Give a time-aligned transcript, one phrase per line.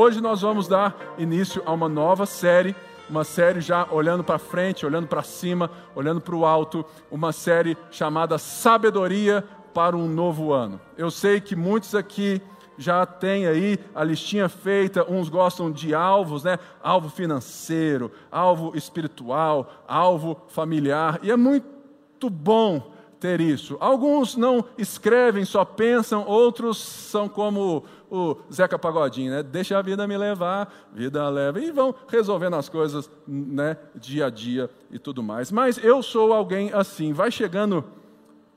[0.00, 2.74] hoje nós vamos dar início a uma nova série,
[3.08, 7.76] uma série já olhando para frente, olhando para cima, olhando para o alto, uma série
[7.90, 10.80] chamada Sabedoria para um Novo Ano.
[10.96, 12.40] Eu sei que muitos aqui
[12.78, 16.58] já têm aí a listinha feita, uns gostam de alvos, né?
[16.82, 23.76] Alvo financeiro, alvo espiritual, alvo familiar, e é muito bom ter isso.
[23.78, 29.42] Alguns não escrevem, só pensam, outros são como o Zeca Pagodinho, né?
[29.42, 33.76] Deixa a vida me levar, vida leva, e vão resolvendo as coisas, né?
[33.94, 35.52] Dia a dia e tudo mais.
[35.52, 37.84] Mas eu sou alguém assim, vai chegando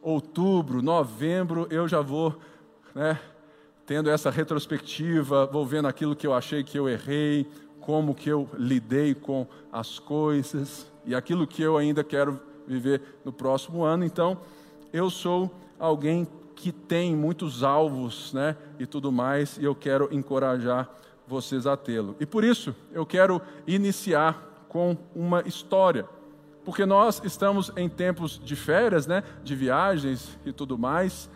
[0.02, 2.36] outubro, novembro, eu já vou,
[2.96, 3.20] né?
[3.86, 7.46] Tendo essa retrospectiva, vou vendo aquilo que eu achei que eu errei,
[7.82, 13.34] como que eu lidei com as coisas e aquilo que eu ainda quero viver no
[13.34, 14.06] próximo ano.
[14.06, 14.38] Então,
[14.94, 20.90] eu sou alguém que tem muitos alvos, né, e tudo mais, e eu quero encorajar
[21.28, 22.16] vocês a tê-lo.
[22.20, 26.08] E por isso, eu quero iniciar com uma história.
[26.64, 31.30] Porque nós estamos em tempos de férias, né, de viagens e tudo mais,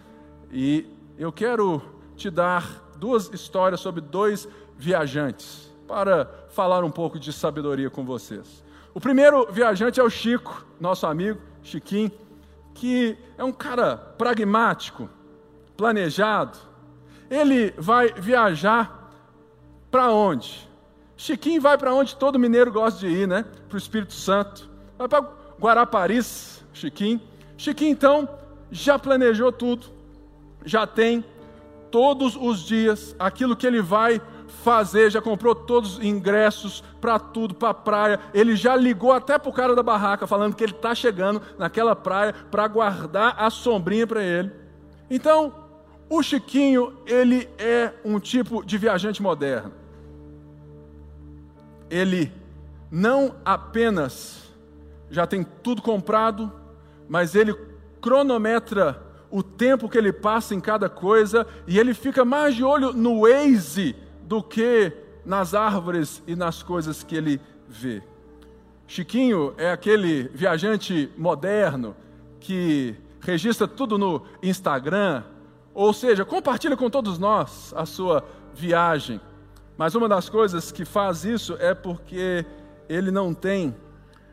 [0.52, 0.86] e
[1.18, 1.82] eu quero
[2.16, 4.48] te dar duas histórias sobre dois
[4.78, 8.64] viajantes para falar um pouco de sabedoria com vocês.
[8.94, 12.12] O primeiro viajante é o Chico, nosso amigo Chiquinho,
[12.78, 15.10] que é um cara pragmático,
[15.76, 16.58] planejado.
[17.30, 19.12] Ele vai viajar
[19.90, 20.70] para onde?
[21.18, 23.44] Chiquinho vai para onde todo mineiro gosta de ir, né?
[23.68, 24.70] Para o Espírito Santo.
[24.96, 25.28] Vai para
[25.60, 27.20] Guaraparis, Chiquinho.
[27.58, 28.30] Chiquinho, então,
[28.72, 29.88] já planejou tudo,
[30.64, 31.26] já tem
[31.90, 37.54] todos os dias aquilo que ele vai fazer, já comprou todos os ingressos para tudo,
[37.54, 38.20] para a praia.
[38.34, 41.96] Ele já ligou até para o cara da barraca, falando que ele está chegando naquela
[41.96, 44.52] praia para guardar a sombrinha para ele.
[45.10, 45.54] Então,
[46.10, 49.72] o Chiquinho, ele é um tipo de viajante moderno.
[51.90, 52.32] Ele
[52.90, 54.48] não apenas
[55.10, 56.52] já tem tudo comprado,
[57.08, 57.54] mas ele
[58.02, 62.94] cronometra o tempo que ele passa em cada coisa e ele fica mais de olho
[62.94, 63.96] no Waze
[64.28, 64.92] do que
[65.26, 68.04] nas árvores e nas coisas que ele vê.
[68.86, 71.96] Chiquinho é aquele viajante moderno
[72.42, 75.24] que registra tudo no Instagram,
[75.74, 78.24] ou seja, compartilha com todos nós a sua
[78.54, 79.22] viagem.
[79.78, 82.46] Mas uma das coisas que faz isso é porque
[82.90, 83.74] ele não tem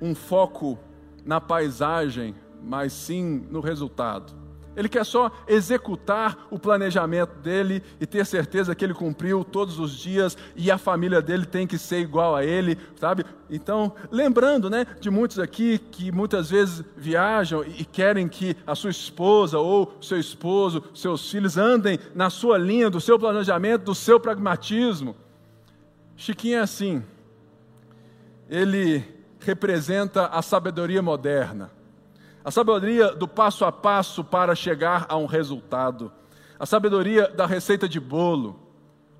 [0.00, 0.76] um foco
[1.24, 4.43] na paisagem, mas sim no resultado.
[4.76, 9.92] Ele quer só executar o planejamento dele e ter certeza que ele cumpriu todos os
[9.92, 13.24] dias e a família dele tem que ser igual a ele, sabe?
[13.48, 18.90] Então, lembrando, né, de muitos aqui que muitas vezes viajam e querem que a sua
[18.90, 24.18] esposa ou seu esposo, seus filhos andem na sua linha do seu planejamento, do seu
[24.18, 25.14] pragmatismo.
[26.16, 27.02] Chiquinho é assim.
[28.48, 29.04] Ele
[29.40, 31.70] representa a sabedoria moderna
[32.44, 36.12] a sabedoria do passo a passo para chegar a um resultado,
[36.58, 38.60] a sabedoria da receita de bolo.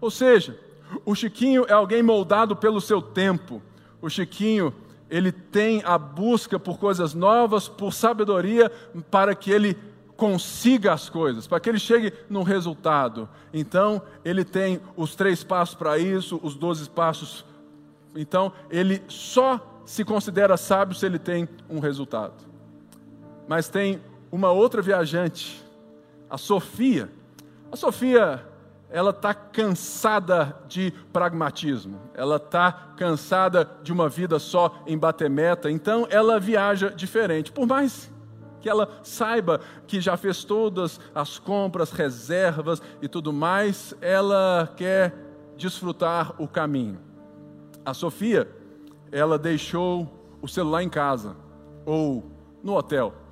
[0.00, 0.58] Ou seja,
[1.04, 3.62] o Chiquinho é alguém moldado pelo seu tempo.
[4.02, 4.74] O Chiquinho,
[5.08, 8.70] ele tem a busca por coisas novas, por sabedoria,
[9.10, 9.76] para que ele
[10.16, 13.28] consiga as coisas, para que ele chegue num resultado.
[13.52, 17.44] Então, ele tem os três passos para isso, os doze passos.
[18.14, 22.53] Então, ele só se considera sábio se ele tem um resultado.
[23.47, 24.00] Mas tem
[24.32, 25.65] uma outra viajante,
[26.28, 27.10] a Sofia.
[27.71, 28.44] A Sofia,
[28.91, 35.71] ela está cansada de pragmatismo, ela está cansada de uma vida só em bater meta,
[35.71, 37.53] então ela viaja diferente.
[37.53, 38.10] Por mais
[38.60, 45.15] que ela saiba que já fez todas as compras, reservas e tudo mais, ela quer
[45.56, 46.99] desfrutar o caminho.
[47.84, 48.49] A Sofia,
[49.12, 51.37] ela deixou o celular em casa
[51.85, 52.25] ou
[52.62, 53.24] no hotel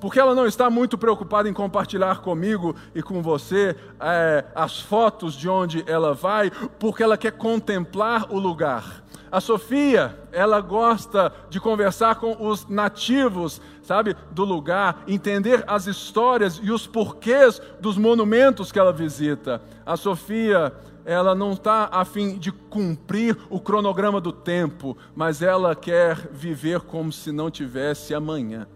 [0.00, 5.34] porque ela não está muito preocupada em compartilhar comigo e com você é, as fotos
[5.34, 9.04] de onde ela vai, porque ela quer contemplar o lugar.
[9.30, 16.58] A Sofia, ela gosta de conversar com os nativos, sabe, do lugar, entender as histórias
[16.60, 19.62] e os porquês dos monumentos que ela visita.
[19.86, 20.74] A Sofia,
[21.04, 26.80] ela não está a fim de cumprir o cronograma do tempo, mas ela quer viver
[26.80, 28.66] como se não tivesse amanhã.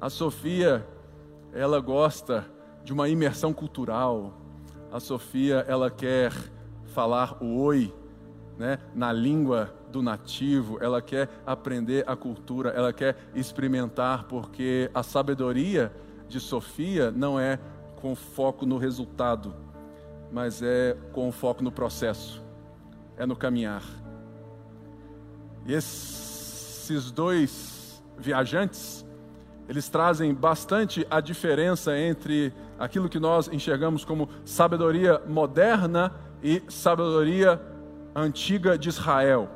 [0.00, 0.86] A Sofia,
[1.52, 2.46] ela gosta
[2.82, 4.32] de uma imersão cultural.
[4.90, 6.32] A Sofia, ela quer
[6.86, 7.94] falar o oi,
[8.58, 15.02] né, na língua do nativo, ela quer aprender a cultura, ela quer experimentar, porque a
[15.02, 15.92] sabedoria
[16.28, 17.58] de Sofia não é
[18.00, 19.54] com foco no resultado,
[20.32, 22.42] mas é com foco no processo.
[23.18, 23.82] é no caminhar.
[25.66, 29.04] Esses dois viajantes,
[29.70, 36.12] eles trazem bastante a diferença entre aquilo que nós enxergamos como sabedoria moderna
[36.42, 37.62] e sabedoria
[38.12, 39.48] antiga de Israel.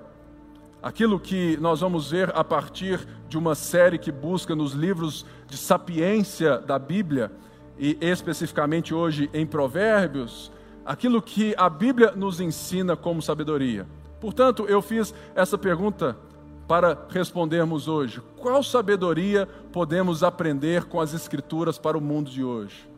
[0.80, 5.56] Aquilo que nós vamos ver a partir de uma série que busca nos livros de
[5.56, 7.32] sapiência da Bíblia,
[7.76, 10.52] e especificamente hoje em Provérbios,
[10.86, 13.84] aquilo que a Bíblia nos ensina como sabedoria.
[14.20, 16.16] Portanto, eu fiz essa pergunta
[16.66, 18.20] para respondermos hoje.
[18.36, 22.88] Qual sabedoria podemos aprender com as Escrituras para o mundo de hoje?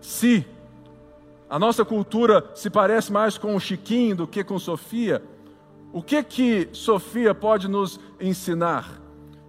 [0.00, 0.46] Se
[1.48, 5.22] a nossa cultura se parece mais com o Chiquinho do que com Sofia,
[5.92, 9.00] o que que Sofia pode nos ensinar?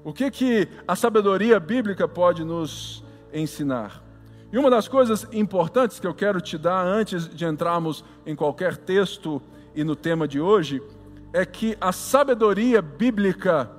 [0.04, 4.04] O que que a sabedoria bíblica pode nos ensinar?
[4.52, 8.76] E uma das coisas importantes que eu quero te dar antes de entrarmos em qualquer
[8.76, 9.42] texto
[9.74, 10.82] e no tema de hoje
[11.34, 13.70] é que a sabedoria bíblica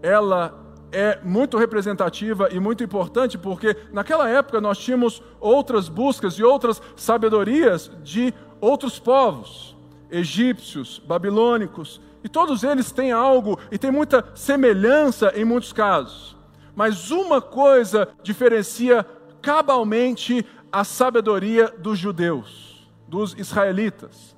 [0.00, 0.62] ela
[0.92, 6.80] é muito representativa e muito importante porque naquela época nós tínhamos outras buscas e outras
[6.94, 9.76] sabedorias de outros povos,
[10.10, 16.36] egípcios, babilônicos, e todos eles têm algo e têm muita semelhança em muitos casos.
[16.76, 19.04] Mas uma coisa diferencia
[19.40, 24.36] cabalmente a sabedoria dos judeus, dos israelitas.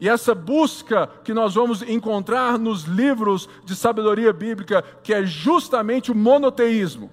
[0.00, 6.12] E essa busca que nós vamos encontrar nos livros de sabedoria bíblica, que é justamente
[6.12, 7.10] o monoteísmo.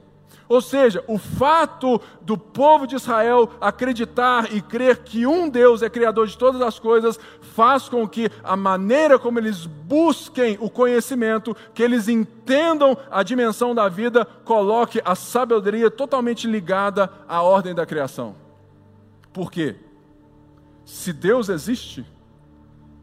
[0.48, 5.90] Ou seja, o fato do povo de Israel acreditar e crer que um Deus é
[5.90, 11.58] criador de todas as coisas, faz com que a maneira como eles busquem o conhecimento,
[11.74, 17.86] que eles entendam a dimensão da vida, coloque a sabedoria totalmente ligada à ordem da
[17.86, 18.36] criação.
[19.34, 19.76] Por quê?
[20.86, 22.06] Se Deus existe,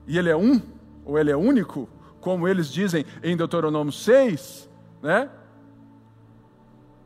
[0.07, 0.61] e Ele é um,
[1.05, 1.89] ou Ele é único,
[2.23, 4.71] como eles dizem em Deuteronômio 6,
[5.03, 5.29] né?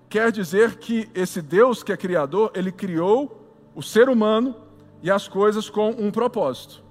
[0.08, 4.54] quer dizer que esse Deus que é criador, ele criou o ser humano
[5.02, 6.84] e as coisas com um propósito.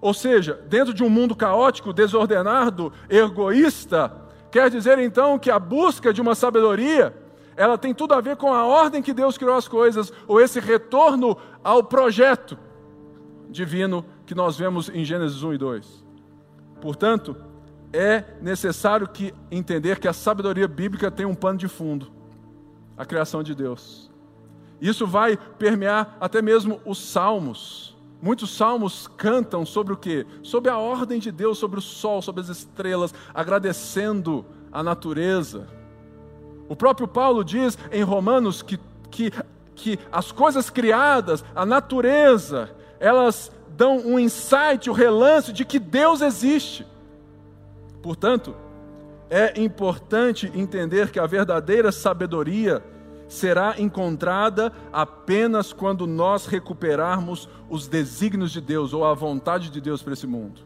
[0.00, 4.12] Ou seja, dentro de um mundo caótico, desordenado, egoísta,
[4.50, 7.14] quer dizer então que a busca de uma sabedoria,
[7.54, 10.58] ela tem tudo a ver com a ordem que Deus criou as coisas, ou esse
[10.58, 12.58] retorno ao projeto
[13.52, 16.04] divino que nós vemos em Gênesis 1 e 2.
[16.80, 17.36] Portanto,
[17.92, 22.10] é necessário que entender que a sabedoria bíblica tem um pano de fundo
[22.96, 24.10] a criação de Deus.
[24.80, 27.96] Isso vai permear até mesmo os salmos.
[28.20, 30.26] Muitos salmos cantam sobre o que?
[30.42, 35.68] Sobre a ordem de Deus, sobre o sol, sobre as estrelas, agradecendo a natureza.
[36.68, 38.78] O próprio Paulo diz em Romanos que,
[39.10, 39.32] que,
[39.74, 45.80] que as coisas criadas, a natureza, elas dão um insight, o um relance de que
[45.80, 46.86] Deus existe.
[48.00, 48.54] Portanto,
[49.28, 52.80] é importante entender que a verdadeira sabedoria
[53.26, 60.00] será encontrada apenas quando nós recuperarmos os desígnios de Deus ou a vontade de Deus
[60.00, 60.60] para esse mundo.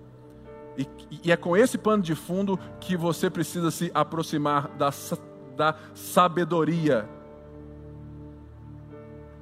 [0.77, 0.87] E,
[1.25, 4.91] e, é com esse pano de fundo que você precisa se aproximar da,
[5.57, 7.09] da sabedoria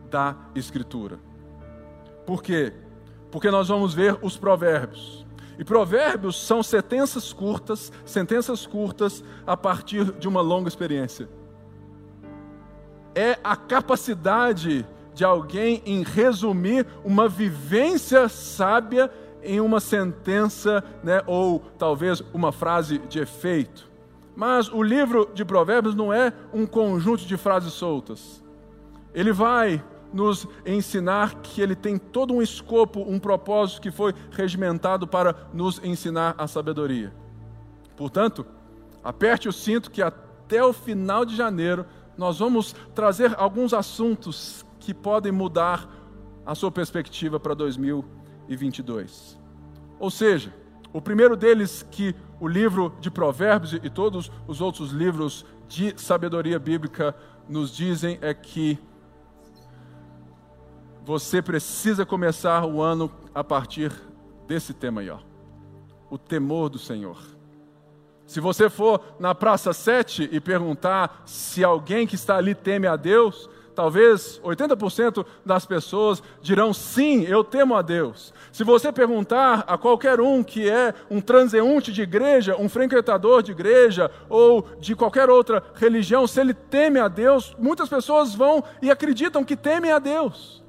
[0.08, 1.18] da Escritura.
[2.24, 2.72] Por quê?
[3.34, 5.26] Porque nós vamos ver os provérbios.
[5.58, 11.28] E provérbios são sentenças curtas, sentenças curtas a partir de uma longa experiência.
[13.12, 19.10] É a capacidade de alguém em resumir uma vivência sábia
[19.42, 23.90] em uma sentença, né, ou talvez uma frase de efeito.
[24.36, 28.40] Mas o livro de Provérbios não é um conjunto de frases soltas.
[29.12, 29.82] Ele vai
[30.14, 35.82] nos ensinar que ele tem todo um escopo, um propósito que foi regimentado para nos
[35.82, 37.12] ensinar a sabedoria.
[37.96, 38.46] Portanto,
[39.02, 41.84] aperte o cinto que até o final de janeiro
[42.16, 45.88] nós vamos trazer alguns assuntos que podem mudar
[46.46, 49.36] a sua perspectiva para 2022.
[49.98, 50.54] Ou seja,
[50.92, 56.58] o primeiro deles que o livro de Provérbios e todos os outros livros de sabedoria
[56.58, 57.16] bíblica
[57.48, 58.78] nos dizem é que
[61.04, 63.92] você precisa começar o ano a partir
[64.46, 65.18] desse tema aí, ó.
[66.08, 67.18] O temor do Senhor.
[68.26, 72.96] Se você for na Praça 7 e perguntar se alguém que está ali teme a
[72.96, 78.32] Deus, talvez 80% das pessoas dirão sim, eu temo a Deus.
[78.50, 83.52] Se você perguntar a qualquer um que é um transeunte de igreja, um frequentador de
[83.52, 88.90] igreja ou de qualquer outra religião, se ele teme a Deus, muitas pessoas vão e
[88.90, 90.63] acreditam que temem a Deus.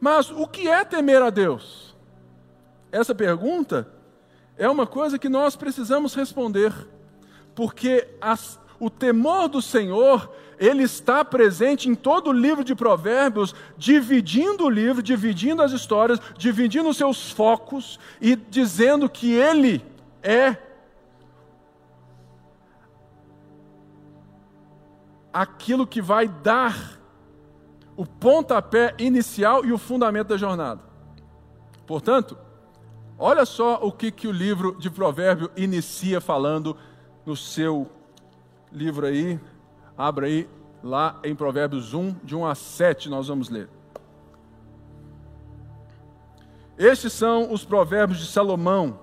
[0.00, 1.94] Mas o que é temer a Deus?
[2.90, 3.88] Essa pergunta
[4.56, 6.72] é uma coisa que nós precisamos responder,
[7.54, 13.54] porque as, o temor do Senhor, ele está presente em todo o livro de Provérbios,
[13.76, 19.84] dividindo o livro, dividindo as histórias, dividindo os seus focos e dizendo que ele
[20.22, 20.56] é
[25.32, 26.97] aquilo que vai dar
[27.98, 30.80] o pontapé inicial e o fundamento da jornada.
[31.84, 32.38] Portanto,
[33.18, 36.76] olha só o que, que o livro de Provérbio inicia falando
[37.26, 37.90] no seu
[38.70, 39.40] livro aí.
[39.96, 40.48] Abra aí,
[40.80, 43.68] lá em Provérbios 1, de 1 a 7, nós vamos ler.
[46.78, 49.00] Estes são os provérbios de Salomão,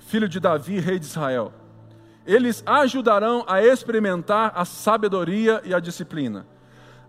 [0.00, 1.52] filho de Davi, rei de Israel.
[2.26, 6.44] Eles ajudarão a experimentar a sabedoria e a disciplina,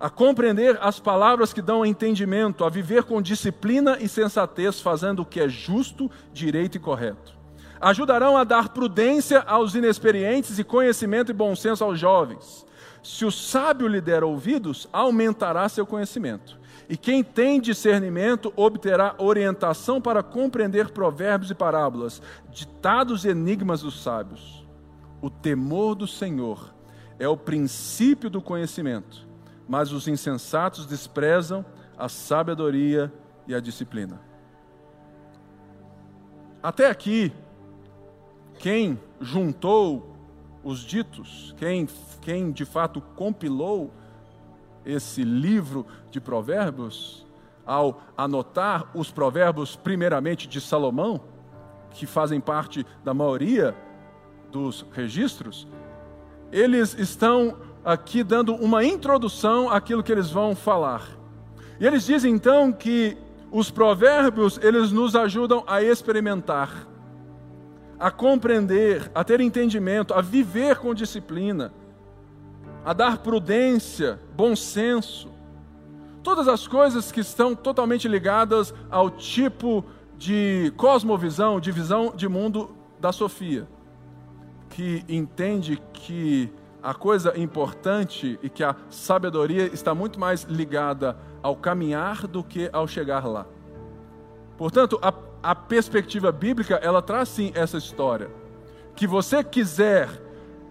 [0.03, 5.25] a compreender as palavras que dão entendimento, a viver com disciplina e sensatez, fazendo o
[5.25, 7.33] que é justo, direito e correto.
[7.79, 12.65] Ajudarão a dar prudência aos inexperientes e conhecimento e bom senso aos jovens.
[13.01, 16.60] Se o sábio lhe der ouvidos, aumentará seu conhecimento.
[16.89, 24.03] E quem tem discernimento obterá orientação para compreender provérbios e parábolas, ditados e enigmas dos
[24.03, 24.67] sábios.
[25.22, 26.74] O temor do Senhor
[27.17, 29.23] é o princípio do conhecimento,
[29.67, 31.65] mas os insensatos desprezam
[31.98, 33.12] a sabedoria
[33.48, 34.20] e a disciplina.
[36.62, 37.34] Até aqui,
[38.60, 40.15] quem juntou
[40.63, 41.88] os ditos, quem,
[42.22, 43.91] quem de fato compilou
[44.86, 47.25] esse livro de provérbios,
[47.65, 51.22] ao anotar os provérbios, primeiramente de Salomão,
[51.91, 53.75] que fazem parte da maioria
[54.51, 55.67] dos registros,
[56.51, 61.08] eles estão aqui dando uma introdução àquilo que eles vão falar.
[61.80, 63.18] E eles dizem então que
[63.52, 66.88] os provérbios, eles nos ajudam a experimentar,
[68.00, 71.74] a compreender, a ter entendimento, a viver com disciplina,
[72.84, 75.32] a dar prudência, bom senso.
[76.24, 79.84] Todas as coisas que estão totalmente ligadas ao tipo
[80.18, 83.68] de cosmovisão, de visão de mundo da Sofia
[84.74, 86.50] que entende que
[86.84, 92.70] a coisa importante e que a sabedoria está muito mais ligada ao caminhar do que
[92.74, 93.46] ao chegar lá.
[94.58, 98.30] Portanto, a, a perspectiva bíblica, ela traz sim essa história.
[98.96, 100.10] Que você quiser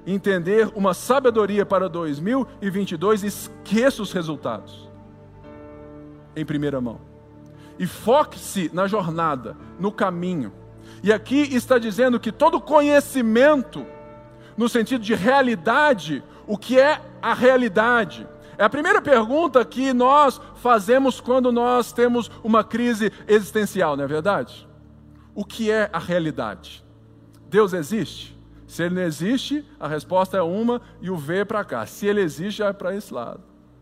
[0.06, 4.88] entender uma sabedoria para 2022, esqueça os resultados.
[6.36, 7.00] Em primeira mão.
[7.78, 10.52] E foque-se na jornada, no caminho
[11.02, 13.84] e aqui está dizendo que todo conhecimento,
[14.56, 18.26] no sentido de realidade, o que é a realidade?
[18.58, 24.06] É a primeira pergunta que nós fazemos quando nós temos uma crise existencial, não é
[24.06, 24.68] verdade?
[25.34, 26.84] O que é a realidade?
[27.48, 28.36] Deus existe?
[28.66, 31.84] Se ele não existe, a resposta é uma e o V é para cá.
[31.84, 33.40] Se ele existe, é para esse lado.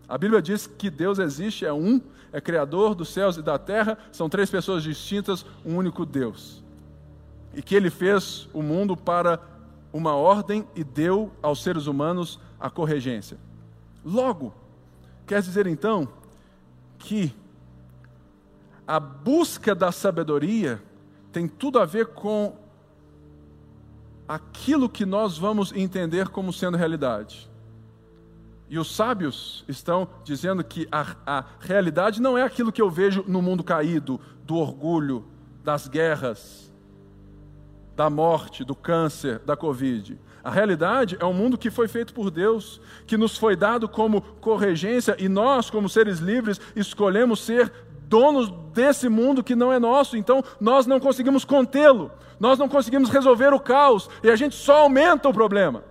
[0.08, 2.00] A Bíblia diz que Deus existe, é um,
[2.32, 6.60] é criador dos céus e da terra, são três pessoas distintas, um único Deus
[7.54, 9.40] e que ele fez o mundo para
[9.92, 13.38] uma ordem e deu aos seres humanos a corregência.
[14.04, 14.54] Logo,
[15.26, 16.08] quer dizer então
[16.98, 17.34] que
[18.86, 20.82] a busca da sabedoria
[21.32, 22.56] tem tudo a ver com
[24.26, 27.50] aquilo que nós vamos entender como sendo realidade.
[28.68, 33.24] E os sábios estão dizendo que a, a realidade não é aquilo que eu vejo
[33.26, 35.24] no mundo caído, do orgulho,
[35.64, 36.69] das guerras,
[38.00, 40.18] da morte, do câncer, da Covid.
[40.42, 44.22] A realidade é um mundo que foi feito por Deus, que nos foi dado como
[44.40, 47.70] corregência e nós, como seres livres, escolhemos ser
[48.08, 53.10] donos desse mundo que não é nosso, então nós não conseguimos contê-lo, nós não conseguimos
[53.10, 55.84] resolver o caos e a gente só aumenta o problema.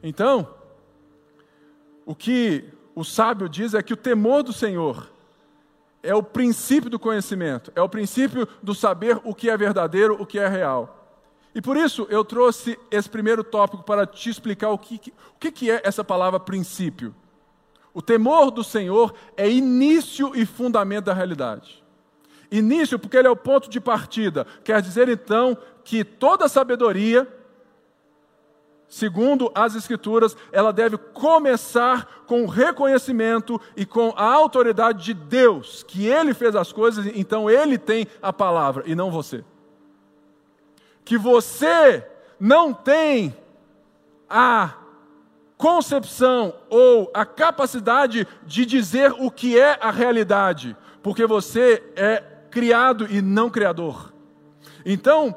[0.00, 0.48] Então,
[2.06, 5.11] o que o sábio diz é que o temor do Senhor
[6.02, 10.26] é o princípio do conhecimento, é o princípio do saber o que é verdadeiro, o
[10.26, 10.98] que é real.
[11.54, 15.70] E por isso eu trouxe esse primeiro tópico para te explicar o que, o que
[15.70, 17.14] é essa palavra princípio.
[17.94, 21.84] O temor do Senhor é início e fundamento da realidade.
[22.50, 24.46] Início, porque ele é o ponto de partida.
[24.64, 27.28] Quer dizer então que toda sabedoria,
[28.92, 35.82] segundo as Escrituras, ela deve começar com o reconhecimento e com a autoridade de Deus,
[35.82, 39.42] que Ele fez as coisas, então Ele tem a palavra e não você.
[41.06, 42.06] Que você
[42.38, 43.34] não tem
[44.28, 44.74] a
[45.56, 53.06] concepção ou a capacidade de dizer o que é a realidade, porque você é criado
[53.10, 54.12] e não criador.
[54.84, 55.34] Então,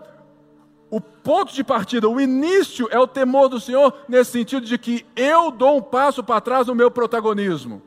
[0.95, 5.05] o ponto de partida, o início é o temor do Senhor, nesse sentido de que
[5.13, 7.81] eu dou um passo para trás no meu protagonismo.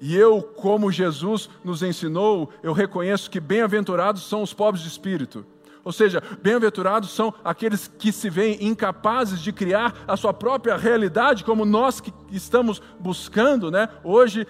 [0.00, 5.44] E eu, como Jesus nos ensinou, eu reconheço que bem-aventurados são os pobres de espírito.
[5.84, 11.44] Ou seja, bem-aventurados são aqueles que se veem incapazes de criar a sua própria realidade,
[11.44, 13.86] como nós que estamos buscando, né?
[14.02, 14.46] Hoje,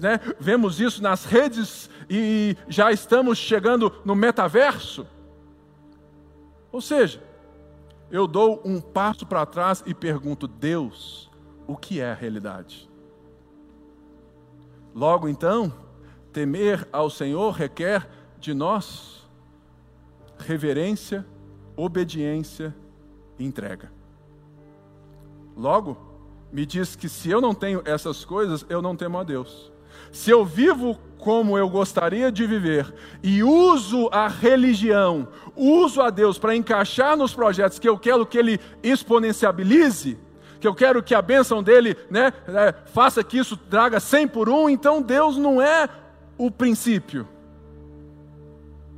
[0.00, 5.06] né, vemos isso nas redes e já estamos chegando no metaverso.
[6.72, 7.22] Ou seja,
[8.10, 11.30] eu dou um passo para trás e pergunto: Deus,
[11.66, 12.88] o que é a realidade?
[14.94, 15.72] Logo então,
[16.32, 18.08] temer ao Senhor requer
[18.38, 19.28] de nós
[20.38, 21.26] reverência,
[21.76, 22.74] obediência
[23.38, 23.92] e entrega.
[25.56, 25.96] Logo,
[26.52, 29.70] me diz que se eu não tenho essas coisas, eu não temo a Deus.
[30.12, 36.38] Se eu vivo como eu gostaria de viver e uso a religião, uso a Deus
[36.38, 40.18] para encaixar nos projetos que eu quero que Ele exponencialize,
[40.58, 44.48] que eu quero que a bênção dele né, é, faça que isso traga 100 por
[44.48, 45.88] um, então Deus não é
[46.36, 47.28] o princípio.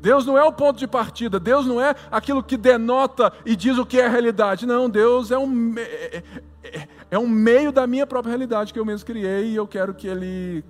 [0.00, 3.78] Deus não é o ponto de partida, Deus não é aquilo que denota e diz
[3.78, 4.66] o que é a realidade.
[4.66, 6.22] Não, Deus é um, é,
[6.64, 9.94] é, é um meio da minha própria realidade que eu mesmo criei e eu quero
[9.94, 10.64] que Ele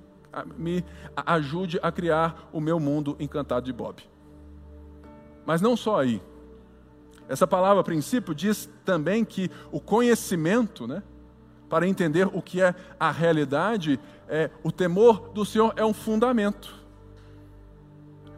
[0.57, 0.85] me
[1.17, 4.03] ajude a criar o meu mundo encantado de Bob.
[5.45, 6.23] Mas não só aí.
[7.29, 11.03] Essa palavra princípio diz também que o conhecimento, né,
[11.69, 13.99] para entender o que é a realidade,
[14.29, 16.75] é, o temor do Senhor é um fundamento.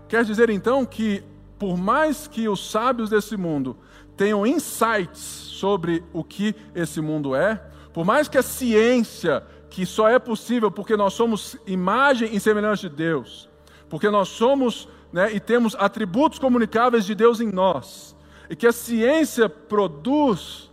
[0.09, 1.25] Quer dizer então que,
[1.59, 3.77] por mais que os sábios desse mundo
[4.17, 7.61] tenham insights sobre o que esse mundo é,
[7.93, 12.89] por mais que a ciência, que só é possível porque nós somos imagem e semelhança
[12.89, 13.49] de Deus,
[13.89, 18.15] porque nós somos né, e temos atributos comunicáveis de Deus em nós,
[18.49, 20.71] e que a ciência produz,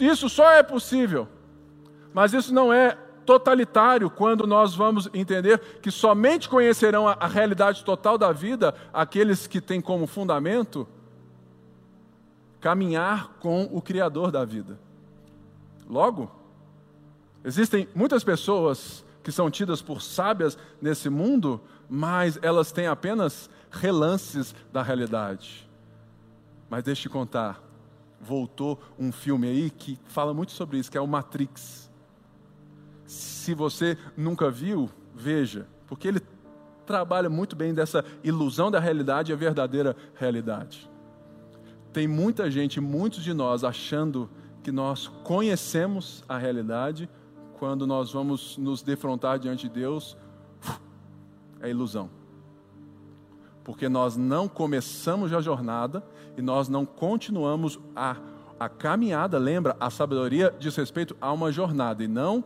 [0.00, 1.26] isso só é possível.
[2.14, 7.84] Mas isso não é totalitário quando nós vamos entender que somente conhecerão a, a realidade
[7.84, 10.86] total da vida aqueles que têm como fundamento
[12.60, 14.78] caminhar com o Criador da vida.
[15.88, 16.30] Logo,
[17.46, 24.54] existem muitas pessoas que são tidas por sábias nesse mundo, mas elas têm apenas relances
[24.72, 25.68] da realidade.
[26.68, 27.62] Mas deixa te contar,
[28.20, 31.90] voltou um filme aí que fala muito sobre isso, que é o Matrix.
[33.06, 36.20] Se você nunca viu, veja, porque ele
[36.84, 40.90] trabalha muito bem dessa ilusão da realidade e a verdadeira realidade.
[41.92, 44.28] Tem muita gente, muitos de nós, achando
[44.62, 47.08] que nós conhecemos a realidade,
[47.58, 50.16] quando nós vamos nos defrontar diante de Deus,
[51.60, 52.10] é ilusão
[53.66, 56.00] porque nós não começamos a jornada
[56.36, 58.16] e nós não continuamos a,
[58.60, 59.38] a caminhada.
[59.38, 62.44] Lembra, a sabedoria diz respeito a uma jornada e não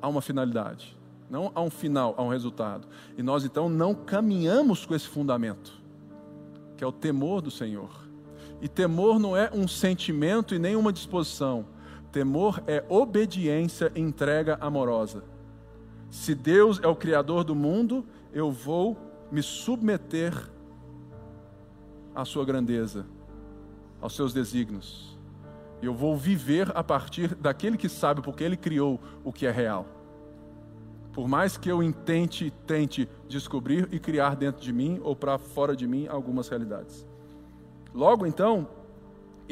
[0.00, 0.96] a uma finalidade,
[1.28, 2.86] não a um final, a um resultado.
[3.18, 5.72] E nós então não caminhamos com esse fundamento,
[6.76, 7.90] que é o temor do Senhor.
[8.62, 11.66] E temor não é um sentimento e nem uma disposição.
[12.12, 15.22] Temor é obediência entrega amorosa.
[16.10, 18.96] Se Deus é o Criador do mundo, eu vou
[19.30, 20.34] me submeter
[22.14, 23.06] à sua grandeza,
[24.00, 25.16] aos seus desígnios.
[25.80, 29.86] Eu vou viver a partir daquele que sabe porque ele criou o que é real.
[31.12, 35.74] Por mais que eu intente, tente descobrir e criar dentro de mim ou para fora
[35.74, 37.06] de mim algumas realidades.
[37.94, 38.68] Logo então,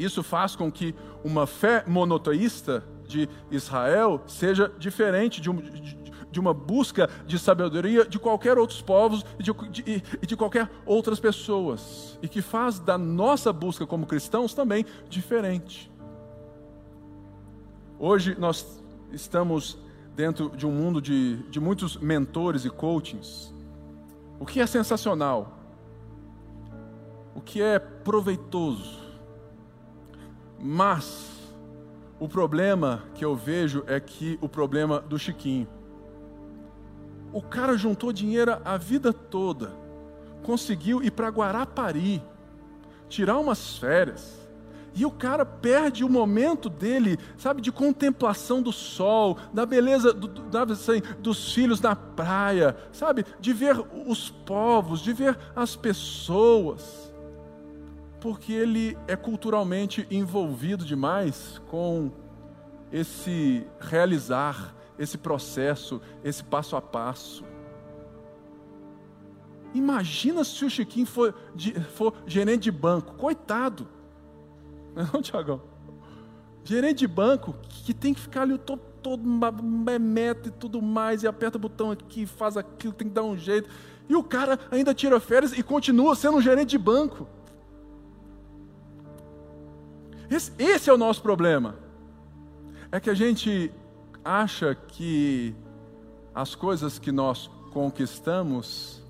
[0.03, 5.97] isso faz com que uma fé monoteísta de Israel seja diferente de, um, de,
[6.31, 11.19] de uma busca de sabedoria de qualquer outros povos e de, de, de qualquer outras
[11.19, 15.91] pessoas, e que faz da nossa busca como cristãos também diferente.
[17.97, 18.81] Hoje nós
[19.11, 19.77] estamos
[20.15, 23.53] dentro de um mundo de, de muitos mentores e coachings,
[24.39, 25.57] o que é sensacional,
[27.33, 28.98] o que é proveitoso,
[30.61, 31.29] mas
[32.19, 35.67] o problema que eu vejo é que o problema do Chiquinho.
[37.31, 39.71] O cara juntou dinheiro a vida toda,
[40.43, 42.21] conseguiu ir para Guarapari,
[43.07, 44.37] tirar umas férias.
[44.95, 50.27] E o cara perde o momento dele, sabe, de contemplação do sol, da beleza do,
[50.27, 57.08] do, assim, dos filhos na praia, sabe, de ver os povos, de ver as pessoas,
[58.19, 62.11] porque ele é culturalmente envolvido demais com
[62.91, 67.43] esse realizar, esse processo, esse passo a passo.
[69.73, 71.33] Imagina se o Chiquinho for,
[71.93, 73.87] for gerente de banco, coitado.
[75.13, 75.61] Não, Tiagão.
[76.63, 79.23] Gerente de banco que tem que ficar ali o todo, todo
[79.99, 83.37] meta e tudo mais, e aperta o botão aqui, faz aquilo, tem que dar um
[83.37, 83.69] jeito.
[84.09, 87.27] E o cara ainda tira férias e continua sendo um gerente de banco.
[90.29, 91.75] Esse, esse é o nosso problema.
[92.91, 93.71] É que a gente
[94.23, 95.55] acha que
[96.33, 99.03] as coisas que nós conquistamos,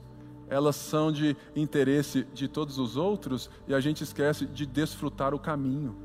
[0.48, 5.40] elas são de interesse de todos os outros e a gente esquece de desfrutar o
[5.40, 5.96] caminho.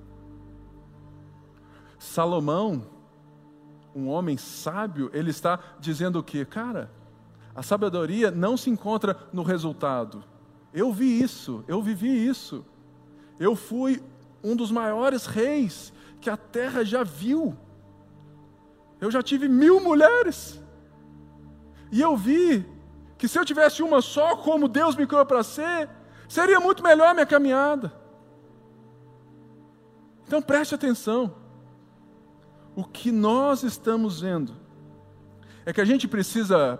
[1.98, 2.86] Salomão,
[3.94, 6.44] um homem sábio, ele está dizendo o que?
[6.44, 6.90] Cara,
[7.54, 10.24] a sabedoria não se encontra no resultado.
[10.72, 12.64] Eu vi isso, eu vivi isso.
[13.38, 14.02] Eu fui
[14.44, 17.56] um dos maiores reis que a terra já viu.
[19.00, 20.60] Eu já tive mil mulheres.
[21.90, 22.66] E eu vi
[23.16, 25.88] que se eu tivesse uma só, como Deus me criou para ser,
[26.28, 27.92] seria muito melhor a minha caminhada.
[30.26, 31.34] Então preste atenção.
[32.76, 34.54] O que nós estamos vendo
[35.64, 36.78] é que a gente precisa,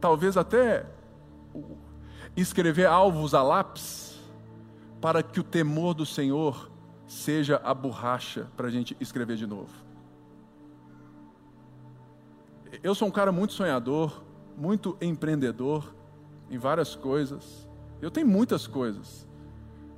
[0.00, 0.86] talvez até,
[2.36, 4.07] escrever alvos a lápis,
[5.00, 6.70] para que o temor do Senhor
[7.06, 9.72] seja a borracha para a gente escrever de novo.
[12.82, 14.22] Eu sou um cara muito sonhador,
[14.56, 15.94] muito empreendedor
[16.50, 17.66] em várias coisas.
[18.00, 19.26] Eu tenho muitas coisas.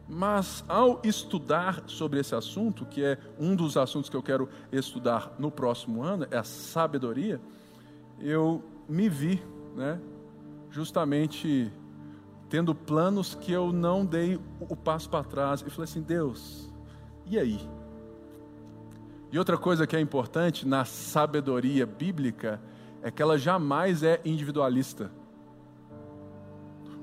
[0.08, 5.32] Mas ao estudar sobre esse assunto, que é um dos assuntos que eu quero estudar
[5.38, 7.40] no próximo ano, é a sabedoria,
[8.18, 9.40] eu me vi,
[9.76, 10.00] né,
[10.68, 11.72] justamente
[12.50, 16.70] tendo planos que eu não dei o passo para trás e falei assim: Deus,
[17.24, 17.60] e aí?
[19.32, 22.60] E outra coisa que é importante na sabedoria bíblica
[23.00, 25.12] é que ela jamais é individualista.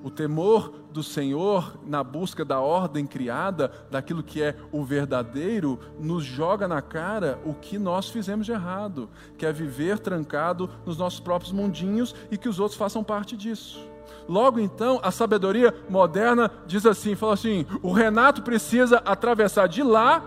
[0.04, 6.24] O temor do Senhor, na busca da ordem criada, daquilo que é o verdadeiro, nos
[6.24, 11.20] joga na cara o que nós fizemos de errado, que é viver trancado nos nossos
[11.20, 13.97] próprios mundinhos e que os outros façam parte disso.
[14.28, 20.24] Logo então, a sabedoria moderna diz assim: fala assim, o Renato precisa atravessar de lá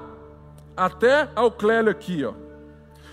[0.76, 2.32] até ao Clélio aqui, ó.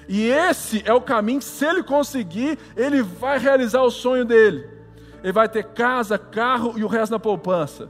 [0.07, 4.77] E esse é o caminho, se ele conseguir, ele vai realizar o sonho dele
[5.23, 7.89] ele vai ter casa, carro e o resto na poupança.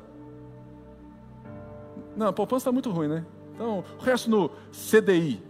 [2.15, 3.25] Não, a poupança está muito ruim, né?
[3.53, 5.43] Então, o resto no CDI.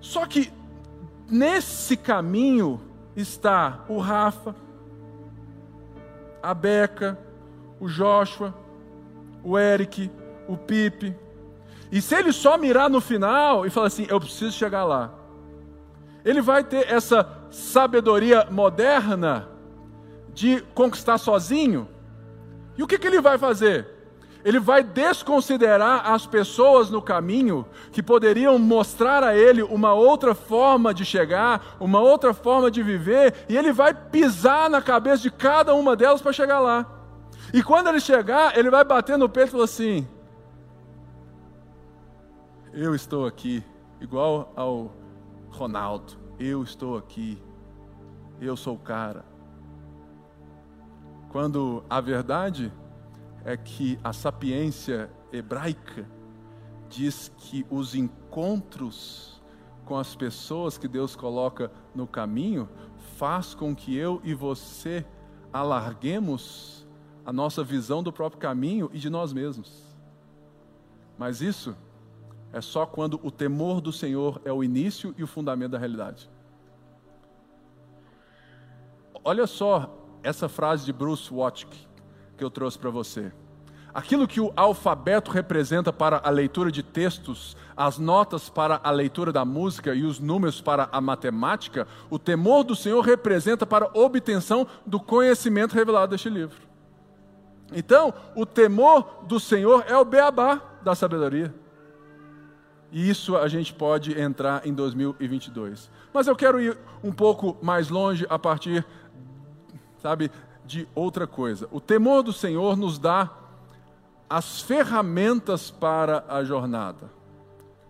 [0.00, 0.52] Só que
[1.28, 2.80] nesse caminho
[3.16, 4.54] está o Rafa,
[6.42, 7.18] a Beca,
[7.78, 8.54] o Joshua,
[9.44, 10.10] o Eric,
[10.48, 11.16] o Pipe.
[11.90, 15.12] E se ele só mirar no final e falar assim, eu preciso chegar lá,
[16.24, 19.48] ele vai ter essa sabedoria moderna
[20.32, 21.88] de conquistar sozinho.
[22.76, 23.86] E o que, que ele vai fazer?
[24.44, 30.92] Ele vai desconsiderar as pessoas no caminho que poderiam mostrar a ele uma outra forma
[30.92, 35.74] de chegar, uma outra forma de viver, e ele vai pisar na cabeça de cada
[35.74, 36.86] uma delas para chegar lá.
[37.52, 40.06] E quando ele chegar, ele vai bater no peito e falar assim:
[42.72, 43.62] Eu estou aqui,
[44.00, 44.92] igual ao
[45.50, 47.40] Ronaldo, eu estou aqui,
[48.40, 49.24] eu sou o cara.
[51.30, 52.72] Quando a verdade
[53.44, 56.06] é que a sapiência hebraica
[56.88, 59.40] diz que os encontros
[59.84, 62.68] com as pessoas que Deus coloca no caminho
[63.16, 65.04] faz com que eu e você
[65.52, 66.86] alarguemos
[67.24, 69.82] a nossa visão do próprio caminho e de nós mesmos.
[71.18, 71.76] Mas isso
[72.52, 76.30] é só quando o temor do Senhor é o início e o fundamento da realidade.
[79.24, 81.91] Olha só essa frase de Bruce Watkick
[82.42, 83.30] que eu trouxe para você.
[83.94, 89.30] Aquilo que o alfabeto representa para a leitura de textos, as notas para a leitura
[89.30, 93.90] da música e os números para a matemática, o temor do Senhor representa para a
[93.96, 96.56] obtenção do conhecimento revelado deste livro.
[97.72, 101.54] Então, o temor do Senhor é o beabá da sabedoria.
[102.90, 105.88] E isso a gente pode entrar em 2022.
[106.12, 108.84] Mas eu quero ir um pouco mais longe a partir,
[109.98, 110.30] sabe,
[110.72, 111.68] de outra coisa.
[111.70, 113.30] O temor do Senhor nos dá
[114.28, 117.10] as ferramentas para a jornada.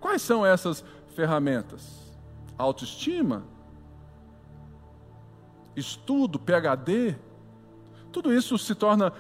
[0.01, 2.13] Quais são essas ferramentas?
[2.59, 3.45] Autoestima,
[5.77, 7.15] estudo, PhD,
[8.11, 9.13] tudo isso se torna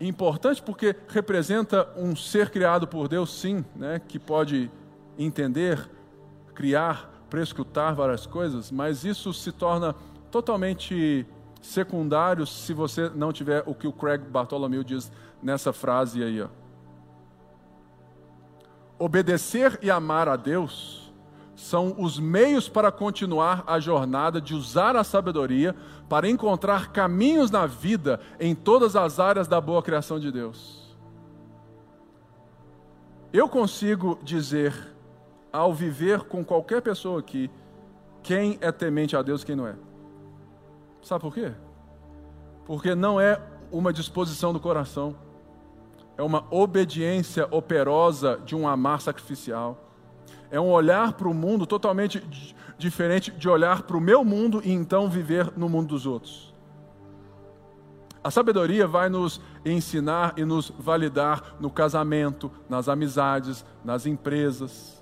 [0.00, 4.70] importante porque representa um ser criado por Deus, sim, né, que pode
[5.18, 5.90] entender,
[6.54, 9.94] criar, prescrutar várias coisas, mas isso se torna
[10.30, 11.26] totalmente
[11.66, 15.10] secundário se você não tiver o que o Craig Bartholomew diz
[15.42, 16.40] nessa frase aí.
[16.40, 16.48] Ó.
[18.98, 21.12] obedecer e amar a Deus
[21.54, 25.74] são os meios para continuar a jornada de usar a sabedoria
[26.08, 30.96] para encontrar caminhos na vida em todas as áreas da boa criação de Deus.
[33.32, 34.74] Eu consigo dizer,
[35.52, 37.50] ao viver com qualquer pessoa aqui,
[38.22, 39.74] quem é temente a Deus e quem não é.
[41.06, 41.52] Sabe por quê?
[42.64, 43.40] Porque não é
[43.70, 45.14] uma disposição do coração,
[46.18, 49.88] é uma obediência operosa de um amar sacrificial.
[50.50, 52.20] É um olhar para o mundo totalmente
[52.76, 56.52] diferente de olhar para o meu mundo e então viver no mundo dos outros.
[58.24, 65.00] A sabedoria vai nos ensinar e nos validar no casamento, nas amizades, nas empresas,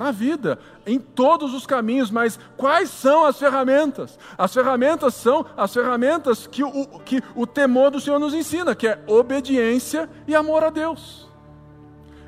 [0.00, 4.18] na vida, em todos os caminhos, mas quais são as ferramentas?
[4.38, 8.88] As ferramentas são as ferramentas que o, que o temor do Senhor nos ensina, que
[8.88, 11.28] é obediência e amor a Deus.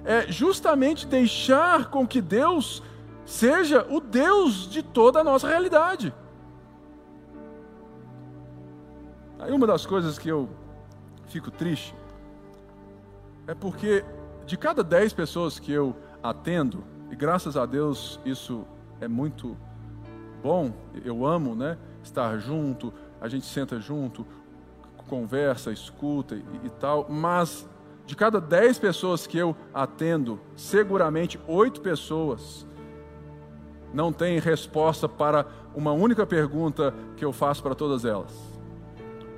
[0.04, 2.82] É justamente deixar com que Deus
[3.24, 6.12] seja o Deus de toda a nossa realidade.
[9.38, 10.46] Aí uma das coisas que eu
[11.28, 11.94] fico triste
[13.46, 14.04] é porque
[14.44, 18.64] de cada dez pessoas que eu atendo, e graças a Deus isso
[19.00, 19.56] é muito
[20.42, 20.72] bom,
[21.04, 24.26] eu amo né, estar junto, a gente senta junto,
[25.08, 27.68] conversa, escuta e, e tal, mas
[28.04, 32.66] de cada dez pessoas que eu atendo, seguramente oito pessoas
[33.94, 38.52] não têm resposta para uma única pergunta que eu faço para todas elas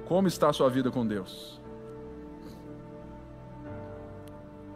[0.06, 1.60] como está a sua vida com Deus?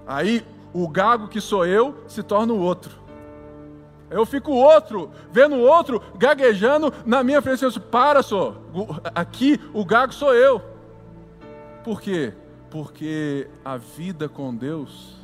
[0.07, 2.99] Aí o gago que sou eu se torna o outro.
[4.11, 7.63] Eu fico outro, vendo o outro gaguejando na minha frente.
[7.63, 8.57] Eu para, só.
[9.15, 10.63] Aqui o gago sou eu.
[11.85, 12.33] Por quê?
[12.71, 15.17] Porque a vida com Deus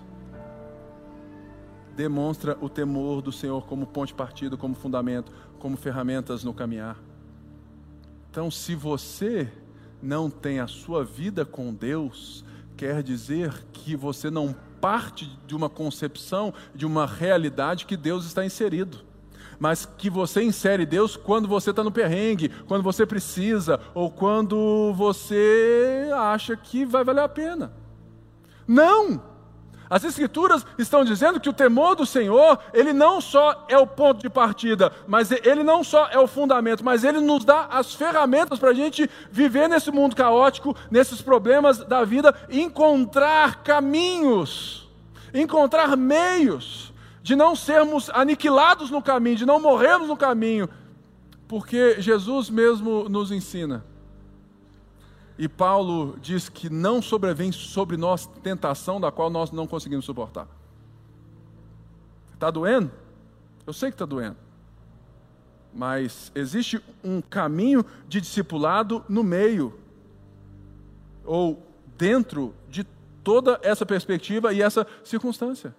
[1.97, 6.99] demonstra o temor do Senhor como ponte partida, como fundamento, como ferramentas no caminhar.
[8.31, 9.51] Então, se você
[10.03, 12.45] não tem a sua vida com Deus,
[12.77, 14.55] quer dizer que você não
[14.85, 18.99] parte de uma concepção, de uma realidade que Deus está inserido.
[19.59, 24.93] Mas que você insere Deus quando você está no perrengue, quando você precisa, ou quando
[24.93, 27.73] você acha que vai valer a pena.
[28.69, 29.34] Não!
[29.95, 34.21] As Escrituras estão dizendo que o temor do Senhor, ele não só é o ponto
[34.21, 38.59] de partida, mas ele não só é o fundamento, mas ele nos dá as ferramentas
[38.59, 44.91] para a gente viver nesse mundo caótico, nesses problemas da vida, encontrar caminhos,
[45.33, 50.69] encontrar meios de não sermos aniquilados no caminho, de não morrermos no caminho,
[51.47, 53.85] porque Jesus mesmo nos ensina
[55.37, 60.47] e Paulo diz que não sobrevém sobre nós tentação da qual nós não conseguimos suportar.
[62.35, 62.91] Está doendo?
[63.67, 64.37] Eu sei que está doendo.
[65.73, 69.77] Mas existe um caminho de discipulado no meio,
[71.25, 71.67] ou
[71.97, 72.85] dentro de
[73.25, 75.75] toda essa perspectiva e essa circunstância.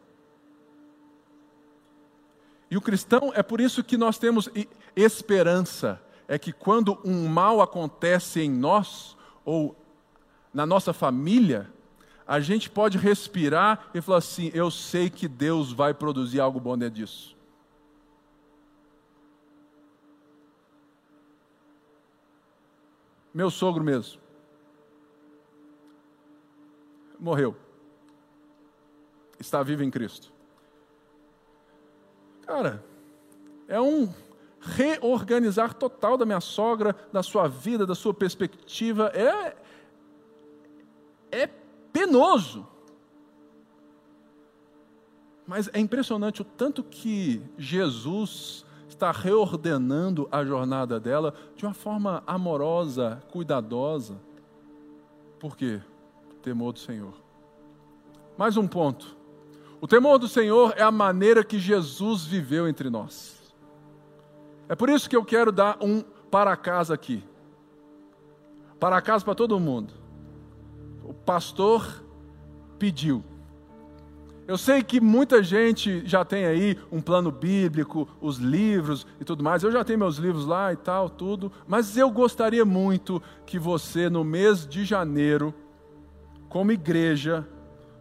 [2.70, 4.50] E o cristão é por isso que nós temos
[4.96, 6.02] esperança.
[6.28, 9.16] É que quando um mal acontece em nós,
[9.46, 9.76] ou
[10.52, 11.72] na nossa família,
[12.28, 16.78] a gente pode respirar e falar assim: eu sei que Deus vai produzir algo bom
[16.78, 17.36] dentro disso.
[23.34, 24.22] Meu sogro mesmo.
[27.20, 27.56] Morreu.
[29.38, 30.32] Está vivo em Cristo.
[32.46, 32.84] Cara,
[33.68, 34.14] é um
[34.66, 39.12] reorganizar total da minha sogra, da sua vida, da sua perspectiva.
[39.14, 39.56] É,
[41.32, 41.48] é
[41.94, 42.68] penoso.
[45.46, 52.24] Mas é impressionante o tanto que Jesus está reordenando a jornada dela de uma forma
[52.26, 54.20] amorosa, cuidadosa.
[55.40, 55.82] Por quê?
[56.42, 57.14] Temor do Senhor.
[58.38, 59.16] Mais um ponto.
[59.80, 63.35] O temor do Senhor é a maneira que Jesus viveu entre nós.
[64.68, 67.24] É por isso que eu quero dar um para casa aqui.
[68.80, 69.94] Para casa para todo mundo.
[71.04, 72.04] O pastor
[72.78, 73.24] pediu.
[74.48, 79.44] Eu sei que muita gente já tem aí um plano bíblico, os livros e tudo
[79.44, 79.64] mais.
[79.64, 81.52] Eu já tenho meus livros lá e tal, tudo.
[81.68, 85.54] Mas eu gostaria muito que você, no mês de janeiro,
[86.48, 87.48] como igreja,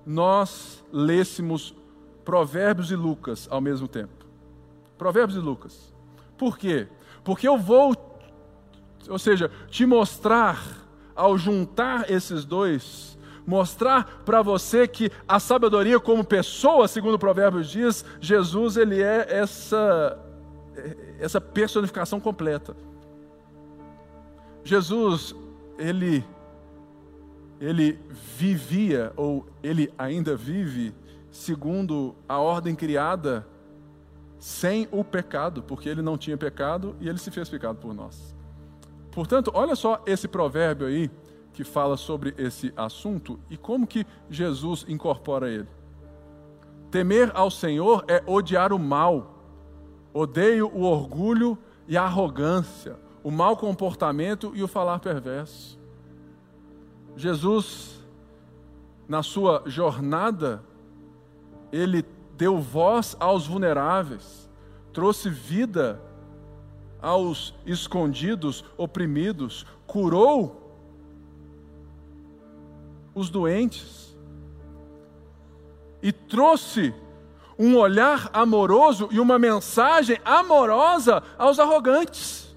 [0.05, 1.75] nós lêssemos
[2.25, 4.27] Provérbios e Lucas ao mesmo tempo.
[4.99, 5.94] Provérbios e Lucas.
[6.37, 6.89] Por quê?
[7.23, 7.95] Porque eu vou,
[9.09, 10.63] ou seja, te mostrar,
[11.15, 13.17] ao juntar esses dois,
[13.47, 19.27] mostrar para você que a sabedoria como pessoa, segundo o Provérbios diz, Jesus ele é
[19.29, 20.19] essa
[21.21, 22.77] essa personificação completa.
[24.65, 25.35] Jesus,
[25.79, 26.25] ele
[27.61, 27.99] ele
[28.37, 30.93] vivia ou ele ainda vive
[31.31, 33.47] segundo a ordem criada
[34.45, 38.37] sem o pecado, porque ele não tinha pecado e ele se fez pecado por nós.
[39.11, 41.11] Portanto, olha só esse provérbio aí
[41.55, 45.67] que fala sobre esse assunto e como que Jesus incorpora ele.
[46.91, 49.35] Temer ao Senhor é odiar o mal.
[50.13, 51.57] Odeio o orgulho
[51.89, 55.81] e a arrogância, o mau comportamento e o falar perverso.
[57.17, 58.05] Jesus,
[59.09, 60.63] na sua jornada,
[61.73, 62.05] ele
[62.37, 64.49] deu voz aos vulneráveis,
[64.93, 66.01] trouxe vida
[67.01, 70.63] aos escondidos, oprimidos, curou
[73.15, 74.17] os doentes
[76.03, 76.95] e trouxe
[77.59, 82.55] um olhar amoroso e uma mensagem amorosa aos arrogantes.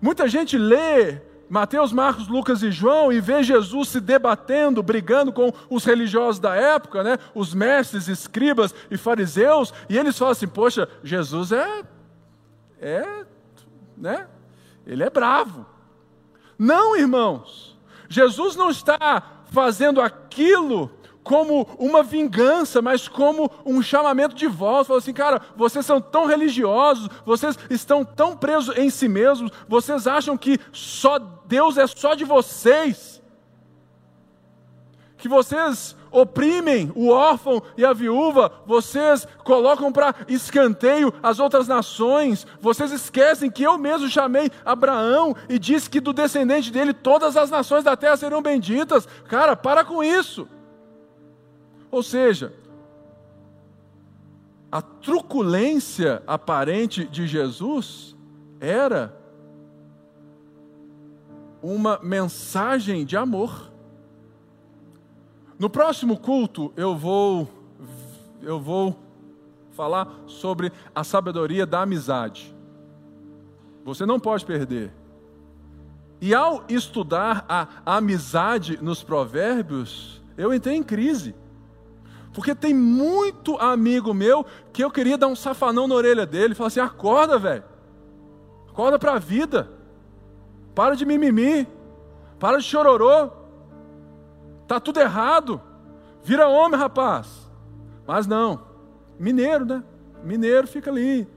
[0.00, 1.20] Muita gente lê
[1.52, 6.54] Mateus, Marcos, Lucas e João e vê Jesus se debatendo, brigando com os religiosos da
[6.54, 7.18] época, né?
[7.34, 11.82] os mestres, escribas e fariseus, e eles falam assim: Poxa, Jesus é.
[12.80, 13.26] é.
[13.98, 14.26] né?
[14.86, 15.66] Ele é bravo.
[16.58, 17.78] Não, irmãos.
[18.08, 20.90] Jesus não está fazendo aquilo
[21.22, 24.86] como uma vingança, mas como um chamamento de volta.
[24.86, 30.06] Falou assim, cara, vocês são tão religiosos, vocês estão tão presos em si mesmos, vocês
[30.06, 33.22] acham que só Deus é só de vocês,
[35.16, 42.46] que vocês oprimem o órfão e a viúva, vocês colocam para escanteio as outras nações,
[42.60, 47.50] vocês esquecem que eu mesmo chamei Abraão e disse que do descendente dele todas as
[47.50, 49.08] nações da terra serão benditas.
[49.28, 50.46] Cara, para com isso.
[51.92, 52.54] Ou seja,
[54.70, 58.16] a truculência aparente de Jesus
[58.58, 59.14] era
[61.62, 63.70] uma mensagem de amor.
[65.58, 67.46] No próximo culto eu vou
[68.40, 68.98] eu vou
[69.72, 72.56] falar sobre a sabedoria da amizade.
[73.84, 74.92] Você não pode perder.
[76.20, 81.34] E ao estudar a, amizade nos provérbios, eu entrei em crise.
[82.32, 86.68] Porque tem muito amigo meu que eu queria dar um safanão na orelha dele, falar
[86.68, 87.64] assim: acorda, velho.
[88.70, 89.70] Acorda para a vida.
[90.74, 91.68] Para de mimimi.
[92.38, 93.30] Para de chororô.
[94.66, 95.60] Tá tudo errado.
[96.24, 97.50] Vira homem, rapaz.
[98.06, 98.62] Mas não.
[99.18, 99.84] Mineiro, né?
[100.22, 101.28] Mineiro fica ali,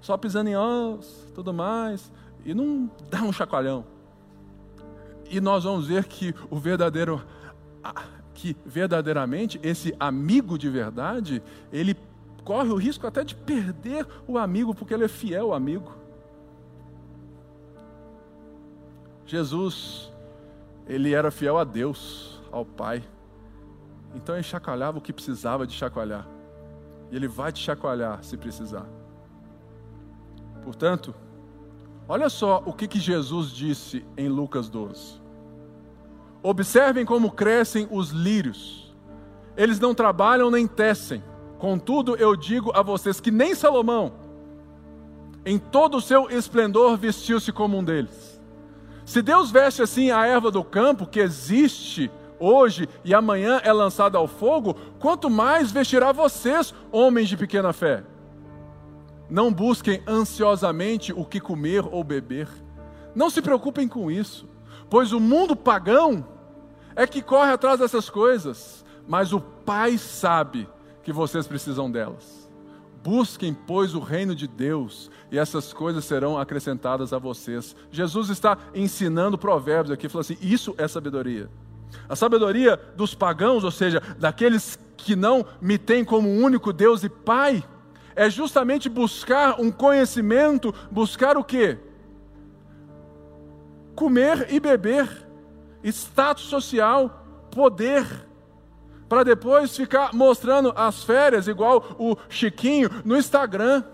[0.00, 2.12] só pisando em ossos, tudo mais,
[2.44, 3.84] e não dá um chacoalhão.
[5.30, 7.22] E nós vamos ver que o verdadeiro
[8.34, 11.42] que verdadeiramente esse amigo de verdade,
[11.72, 11.96] ele
[12.44, 15.92] corre o risco até de perder o amigo, porque ele é fiel ao amigo.
[19.26, 20.12] Jesus,
[20.86, 23.02] ele era fiel a Deus, ao Pai.
[24.14, 26.26] Então ele chacoalhava o que precisava de chacoalhar.
[27.10, 28.86] E ele vai te chacoalhar se precisar.
[30.62, 31.14] Portanto,
[32.06, 35.23] olha só o que, que Jesus disse em Lucas 12.
[36.46, 38.94] Observem como crescem os lírios.
[39.56, 41.24] Eles não trabalham nem tecem.
[41.58, 44.12] Contudo, eu digo a vocês que nem Salomão,
[45.46, 48.38] em todo o seu esplendor, vestiu-se como um deles.
[49.06, 54.18] Se Deus veste assim a erva do campo, que existe hoje e amanhã é lançada
[54.18, 58.04] ao fogo, quanto mais vestirá vocês, homens de pequena fé.
[59.30, 62.48] Não busquem ansiosamente o que comer ou beber.
[63.14, 64.46] Não se preocupem com isso,
[64.90, 66.33] pois o mundo pagão
[66.96, 70.68] é que corre atrás dessas coisas, mas o Pai sabe
[71.02, 72.44] que vocês precisam delas.
[73.02, 77.76] Busquem, pois, o reino de Deus, e essas coisas serão acrescentadas a vocês.
[77.90, 81.50] Jesus está ensinando provérbios aqui, falando assim: isso é sabedoria.
[82.08, 87.10] A sabedoria dos pagãos, ou seja, daqueles que não me têm como único Deus e
[87.10, 87.62] Pai,
[88.16, 91.78] é justamente buscar um conhecimento, buscar o quê?
[93.94, 95.23] Comer e beber
[95.84, 98.06] status social, poder,
[99.08, 103.84] para depois ficar mostrando as férias, igual o Chiquinho, no Instagram.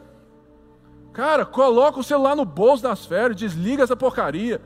[1.13, 4.63] Cara, coloca o celular no bolso das férias, desliga essa porcaria.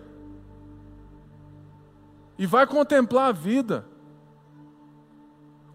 [2.38, 3.86] E vai contemplar a vida.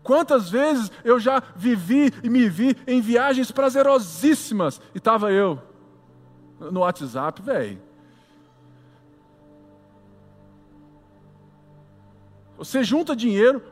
[0.03, 5.59] Quantas vezes eu já vivi e me vi em viagens prazerosíssimas e estava eu
[6.59, 7.88] no WhatsApp, velho.
[12.59, 13.63] Você junta dinheiro,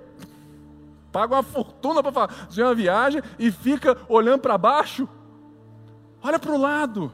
[1.11, 5.07] paga uma fortuna para fazer uma viagem e fica olhando para baixo.
[6.23, 7.11] Olha para o lado.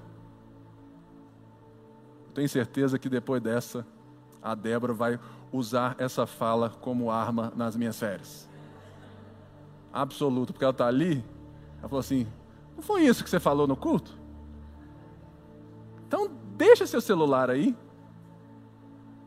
[2.33, 3.85] Tenho certeza que depois dessa,
[4.41, 5.19] a Débora vai
[5.51, 8.47] usar essa fala como arma nas minhas férias.
[9.91, 11.23] Absoluto, porque ela está ali.
[11.79, 12.27] Ela falou assim:
[12.75, 14.15] Não foi isso que você falou no culto?
[16.07, 17.75] Então, deixa seu celular aí.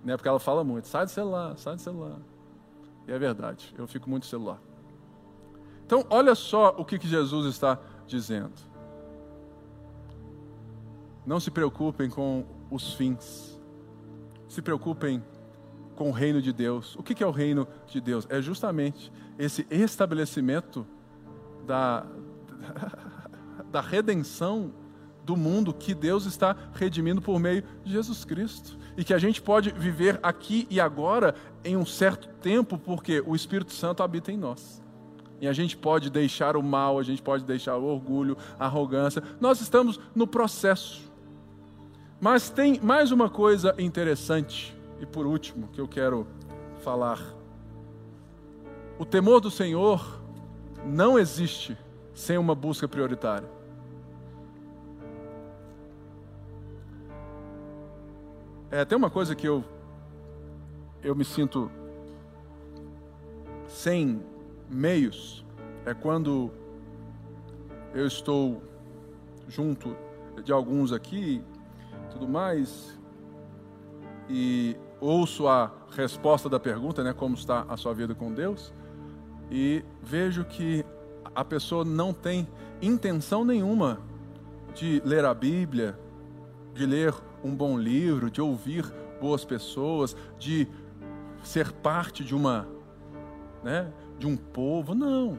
[0.04, 2.18] Né, porque ela fala muito: sai do celular, sai do celular.
[3.06, 4.60] E é verdade, eu fico muito celular.
[5.84, 8.54] Então, olha só o que, que Jesus está dizendo.
[11.24, 13.60] Não se preocupem com os fins.
[14.48, 15.22] Se preocupem
[15.94, 16.96] com o reino de Deus.
[16.96, 18.26] O que, que é o reino de Deus?
[18.28, 20.86] É justamente esse estabelecimento
[21.66, 22.06] da,
[23.70, 24.72] da redenção
[25.24, 28.78] do mundo que Deus está redimindo por meio de Jesus Cristo.
[28.96, 31.34] E que a gente pode viver aqui e agora
[31.66, 34.82] em um certo tempo, porque o Espírito Santo habita em nós.
[35.40, 39.22] E a gente pode deixar o mal, a gente pode deixar o orgulho, a arrogância.
[39.40, 41.10] Nós estamos no processo.
[42.20, 46.26] Mas tem mais uma coisa interessante, e por último, que eu quero
[46.82, 47.20] falar.
[48.98, 50.22] O temor do Senhor
[50.86, 51.76] não existe
[52.14, 53.48] sem uma busca prioritária.
[58.70, 59.62] É, tem uma coisa que eu,
[61.02, 61.70] eu me sinto
[63.66, 64.22] sem
[64.68, 65.44] meios,
[65.84, 66.50] é quando
[67.94, 68.62] eu estou
[69.48, 69.96] junto
[70.42, 71.42] de alguns aqui,
[72.10, 72.98] tudo mais,
[74.28, 78.72] e ouço a resposta da pergunta, né, como está a sua vida com Deus,
[79.50, 80.84] e vejo que
[81.34, 82.48] a pessoa não tem
[82.80, 84.00] intenção nenhuma
[84.74, 85.98] de ler a Bíblia,
[86.74, 88.84] de ler um bom livro, de ouvir
[89.20, 90.68] boas pessoas, de
[91.42, 92.66] ser parte de uma,
[93.62, 94.94] né, de um povo.
[94.94, 95.38] Não.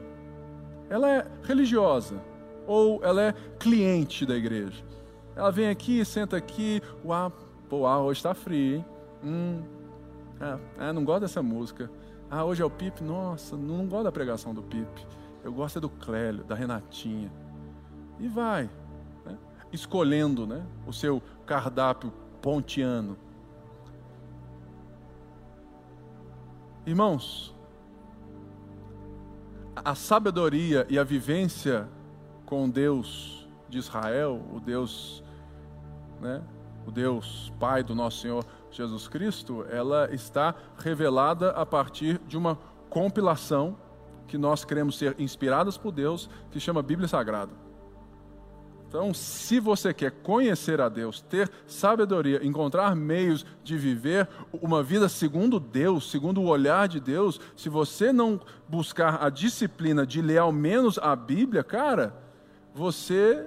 [0.90, 2.20] Ela é religiosa
[2.66, 4.84] ou ela é cliente da igreja.
[5.34, 7.32] Ela vem aqui, senta aqui, uau,
[7.68, 8.84] pô, ah, hoje está frio, hein?
[9.24, 9.62] Hum,
[10.40, 11.90] ah, ah, não gosto dessa música.
[12.30, 15.06] Ah, hoje é o Pipe, nossa, não, gosto da pregação do Pipe.
[15.42, 17.32] Eu gosto é do Clélio, da Renatinha.
[18.18, 18.68] E vai,
[19.24, 19.38] né?
[19.72, 20.62] escolhendo né?
[20.86, 23.16] o seu cardápio pontiano.
[26.88, 27.54] Irmãos,
[29.76, 31.86] a sabedoria e a vivência
[32.46, 35.22] com Deus de Israel, o Deus,
[36.18, 36.42] né,
[36.86, 42.58] o Deus Pai do nosso Senhor Jesus Cristo, ela está revelada a partir de uma
[42.88, 43.76] compilação
[44.26, 47.52] que nós queremos ser inspiradas por Deus, que chama Bíblia Sagrada.
[48.88, 55.10] Então, se você quer conhecer a Deus, ter sabedoria, encontrar meios de viver uma vida
[55.10, 60.38] segundo Deus, segundo o olhar de Deus, se você não buscar a disciplina de ler
[60.38, 62.16] ao menos a Bíblia, cara,
[62.74, 63.46] você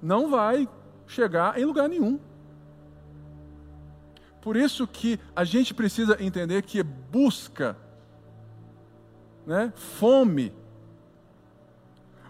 [0.00, 0.66] não vai
[1.06, 2.18] chegar em lugar nenhum.
[4.40, 7.76] Por isso que a gente precisa entender que busca,
[9.46, 10.54] né, fome,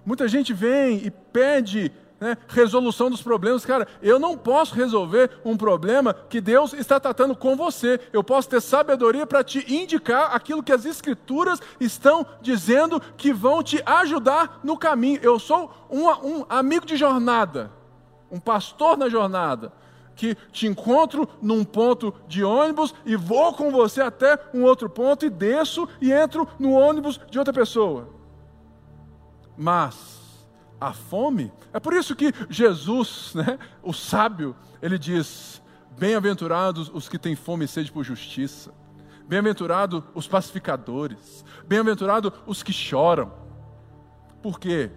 [0.04, 1.92] Muita gente vem e pede
[2.22, 3.66] né, resolução dos problemas.
[3.66, 8.00] Cara, eu não posso resolver um problema que Deus está tratando com você.
[8.12, 13.60] Eu posso ter sabedoria para te indicar aquilo que as Escrituras estão dizendo que vão
[13.60, 15.18] te ajudar no caminho.
[15.20, 17.72] Eu sou um, um amigo de jornada,
[18.30, 19.72] um pastor na jornada
[20.14, 25.24] que te encontro num ponto de ônibus e vou com você até um outro ponto
[25.24, 28.21] e desço e entro no ônibus de outra pessoa.
[29.62, 30.44] Mas
[30.80, 35.62] a fome, é por isso que Jesus, né, o sábio, ele diz:
[35.96, 38.74] Bem-aventurados os que têm fome e sede por justiça,
[39.24, 43.32] bem-aventurados os pacificadores, bem-aventurados os que choram.
[44.42, 44.90] Por quê?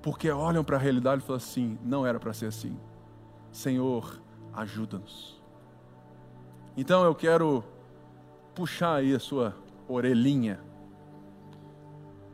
[0.00, 2.78] Porque olham para a realidade e falam assim: não era para ser assim.
[3.50, 4.22] Senhor,
[4.54, 5.42] ajuda-nos.
[6.76, 7.64] Então eu quero
[8.54, 9.52] puxar aí a sua
[9.88, 10.60] orelhinha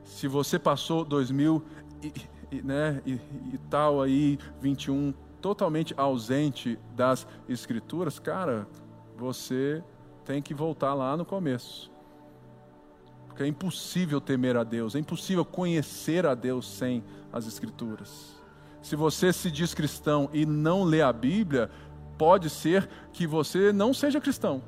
[0.08, 1.62] se você passou 2000
[2.50, 3.14] e, né, e,
[3.52, 8.66] e tal aí, 21, totalmente ausente das escrituras, cara,
[9.16, 9.82] você
[10.24, 11.90] tem que voltar lá no começo.
[13.26, 18.36] Porque é impossível temer a Deus, é impossível conhecer a Deus sem as escrituras.
[18.82, 21.70] Se você se diz cristão e não lê a Bíblia,
[22.16, 24.62] pode ser que você não seja cristão.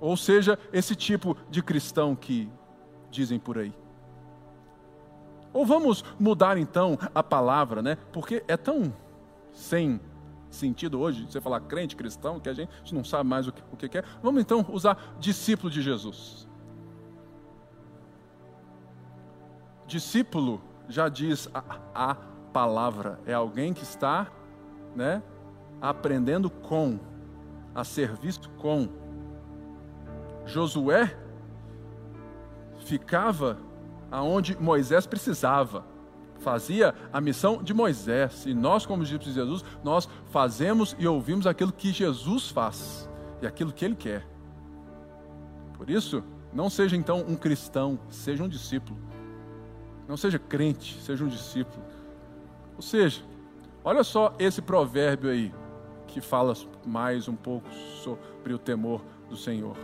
[0.00, 2.48] Ou seja, esse tipo de cristão que
[3.10, 3.74] dizem por aí.
[5.52, 7.96] Ou vamos mudar então a palavra, né?
[8.12, 8.92] Porque é tão
[9.52, 10.00] sem
[10.50, 13.76] sentido hoje, você falar crente, cristão, que a gente não sabe mais o que, o
[13.76, 14.04] que é.
[14.22, 16.48] Vamos então usar discípulo de Jesus.
[19.86, 21.62] Discípulo já diz a,
[21.94, 22.14] a
[22.52, 24.26] palavra, é alguém que está
[24.94, 25.22] né,
[25.80, 26.98] aprendendo com,
[27.74, 28.88] a serviço com.
[30.44, 31.16] Josué
[32.78, 33.58] ficava
[34.10, 35.84] aonde Moisés precisava
[36.40, 38.44] fazia a missão de Moisés.
[38.46, 43.08] E nós, como discípulos de Jesus, nós fazemos e ouvimos aquilo que Jesus faz
[43.40, 44.26] e aquilo que ele quer.
[45.74, 48.98] Por isso, não seja então um cristão, seja um discípulo.
[50.08, 51.82] Não seja crente, seja um discípulo.
[52.76, 53.22] Ou seja,
[53.84, 55.54] olha só esse provérbio aí,
[56.06, 56.54] que fala
[56.84, 57.68] mais um pouco
[58.02, 59.76] sobre o temor do Senhor.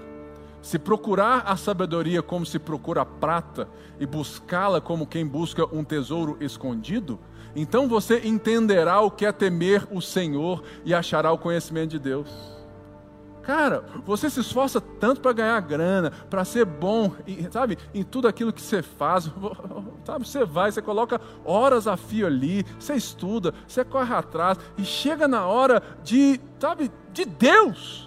[0.63, 3.69] Se procurar a sabedoria como se procura prata
[4.01, 7.21] e buscá-la como quem busca um tesouro escondido,
[7.55, 12.57] então você entenderá o que é temer o Senhor e achará o conhecimento de Deus.
[13.47, 17.13] Cara, você se esforça tanto para ganhar grana, para ser bom,
[17.53, 19.31] sabe, em tudo aquilo que você faz.
[20.05, 24.85] Sabe, você vai, você coloca horas a fio ali, você estuda, você corre atrás e
[24.85, 28.06] chega na hora de, sabe, de Deus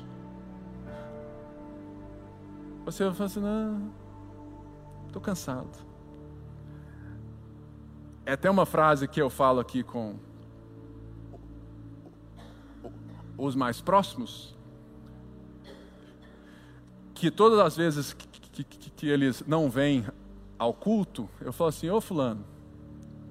[2.86, 3.92] você vai falar assim: não,
[5.08, 5.70] estou cansado.
[8.26, 10.16] É até uma frase que eu falo aqui com
[13.38, 14.56] os mais próximos,
[17.14, 20.06] que todas as vezes que, que, que, eles não vêm
[20.58, 22.46] ao culto, eu falo assim: ô Fulano,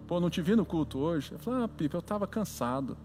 [0.07, 1.33] pô, não te vi no culto hoje?
[1.33, 2.97] Eu falo: ah, Pipa, eu estava cansado.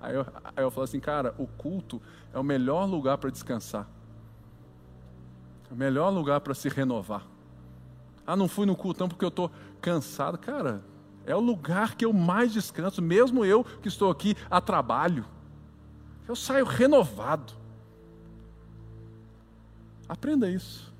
[0.00, 2.00] Aí eu, aí eu falo assim: cara, o culto
[2.32, 3.88] é o melhor lugar para descansar.
[5.70, 7.26] O melhor lugar para se renovar.
[8.26, 9.50] Ah, não fui no culto porque eu estou
[9.80, 10.38] cansado.
[10.38, 10.82] Cara,
[11.26, 15.24] é o lugar que eu mais descanso, mesmo eu que estou aqui a trabalho.
[16.26, 17.52] Eu saio renovado.
[20.08, 20.92] Aprenda isso.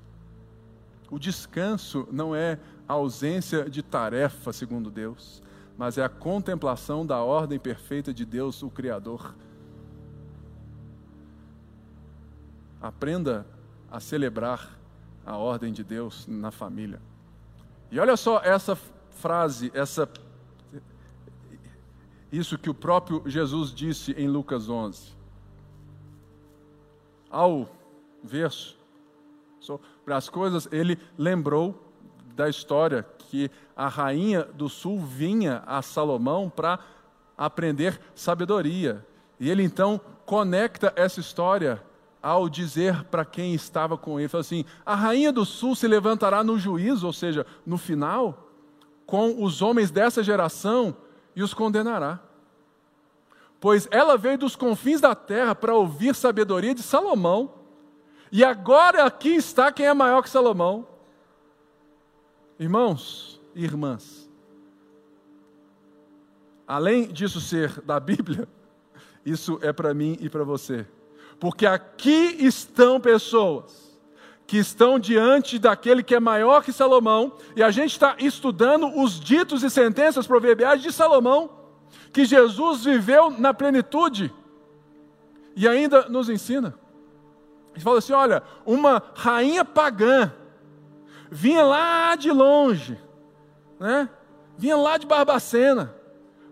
[1.09, 5.41] O descanso não é a ausência de tarefa, segundo Deus,
[5.77, 9.35] mas é a contemplação da ordem perfeita de Deus, o Criador.
[12.81, 13.45] Aprenda
[13.95, 14.77] a celebrar
[15.25, 17.01] a ordem de Deus na família.
[17.89, 18.77] E olha só essa
[19.09, 20.09] frase, essa
[22.29, 25.15] isso que o próprio Jesus disse em Lucas 11.
[27.29, 27.69] Ao
[28.21, 28.77] verso
[29.61, 31.81] sobre as coisas, ele lembrou
[32.35, 36.79] da história que a rainha do sul vinha a Salomão para
[37.37, 39.05] aprender sabedoria.
[39.39, 41.81] E ele então conecta essa história
[42.25, 46.43] ao dizer para quem estava com ele, falou assim: a rainha do sul se levantará
[46.43, 48.49] no juízo, ou seja, no final,
[49.05, 50.97] com os homens dessa geração
[51.35, 52.19] e os condenará.
[53.59, 57.53] Pois ela veio dos confins da terra para ouvir sabedoria de Salomão,
[58.31, 60.87] e agora aqui está quem é maior que Salomão.
[62.57, 64.27] Irmãos e irmãs,
[66.67, 68.47] além disso ser da Bíblia,
[69.23, 70.87] isso é para mim e para você
[71.39, 73.85] porque aqui estão pessoas
[74.47, 79.19] que estão diante daquele que é maior que Salomão, e a gente está estudando os
[79.19, 81.49] ditos e sentenças proverbiais de Salomão,
[82.13, 84.31] que Jesus viveu na plenitude
[85.55, 86.75] e ainda nos ensina.
[87.73, 90.31] Ele fala assim: olha, uma rainha pagã
[91.31, 92.99] vinha lá de longe,
[93.79, 94.09] né?
[94.57, 95.93] vinha lá de Barbacena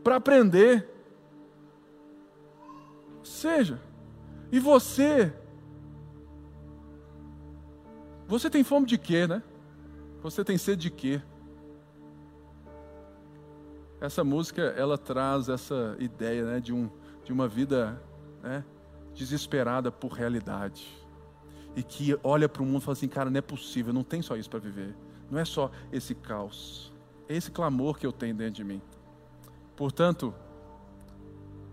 [0.03, 0.89] para aprender.
[3.23, 3.79] Seja,
[4.53, 5.33] e você?
[8.27, 9.41] Você tem fome de quê, né?
[10.21, 11.19] Você tem sede de quê?
[13.99, 16.87] Essa música, ela traz essa ideia né, de, um,
[17.23, 17.99] de uma vida
[18.43, 18.63] né,
[19.15, 21.03] desesperada por realidade.
[21.75, 24.21] E que olha para o mundo e fala assim, cara, não é possível, não tem
[24.21, 24.95] só isso para viver.
[25.31, 26.93] Não é só esse caos.
[27.27, 28.83] É esse clamor que eu tenho dentro de mim.
[29.75, 30.31] Portanto,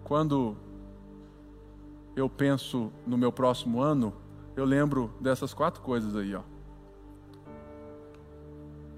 [0.02, 0.56] quando
[2.14, 4.12] eu penso no meu próximo ano,
[4.56, 6.42] eu lembro dessas quatro coisas aí, ó.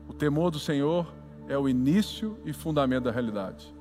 [0.08, 1.06] O temor do Senhor
[1.48, 3.74] é o início e fundamento da realidade.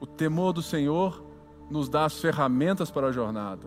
[0.00, 1.24] O temor do Senhor
[1.70, 3.66] nos dá as ferramentas para a jornada.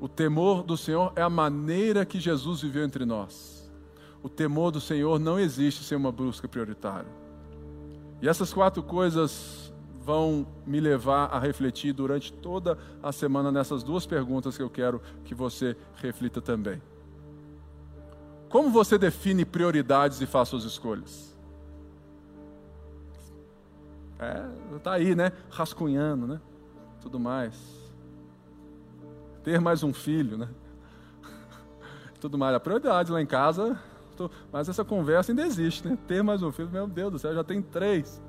[0.00, 3.70] O temor do Senhor é a maneira que Jesus viveu entre nós.
[4.22, 7.10] O temor do Senhor não existe sem uma busca prioritária.
[8.22, 9.69] E essas quatro coisas
[10.00, 15.00] vão me levar a refletir durante toda a semana nessas duas perguntas que eu quero
[15.24, 16.80] que você reflita também.
[18.48, 21.30] Como você define prioridades e faz suas escolhas?
[24.18, 25.32] É, tá aí, né?
[25.50, 26.40] Rascunhando, né?
[27.00, 27.54] Tudo mais.
[29.42, 30.48] ter mais um filho, né?
[32.20, 32.54] Tudo mais.
[32.54, 33.78] A prioridade lá em casa,
[34.52, 35.96] mas essa conversa ainda existe, né?
[36.06, 38.20] Ter mais um filho, meu Deus do céu, já tem três,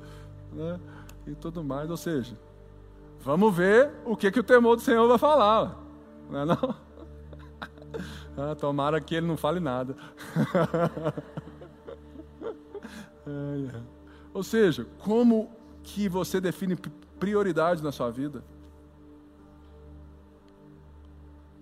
[0.54, 0.80] né?
[1.26, 2.38] E tudo mais, ou seja,
[3.20, 5.78] vamos ver o que, que o temor do Senhor vai falar,
[6.30, 6.76] não é não?
[8.38, 9.94] Ah, tomara que ele não fale nada.
[14.34, 15.52] Ou seja, como
[15.84, 16.78] que você define
[17.20, 18.44] prioridade na sua vida?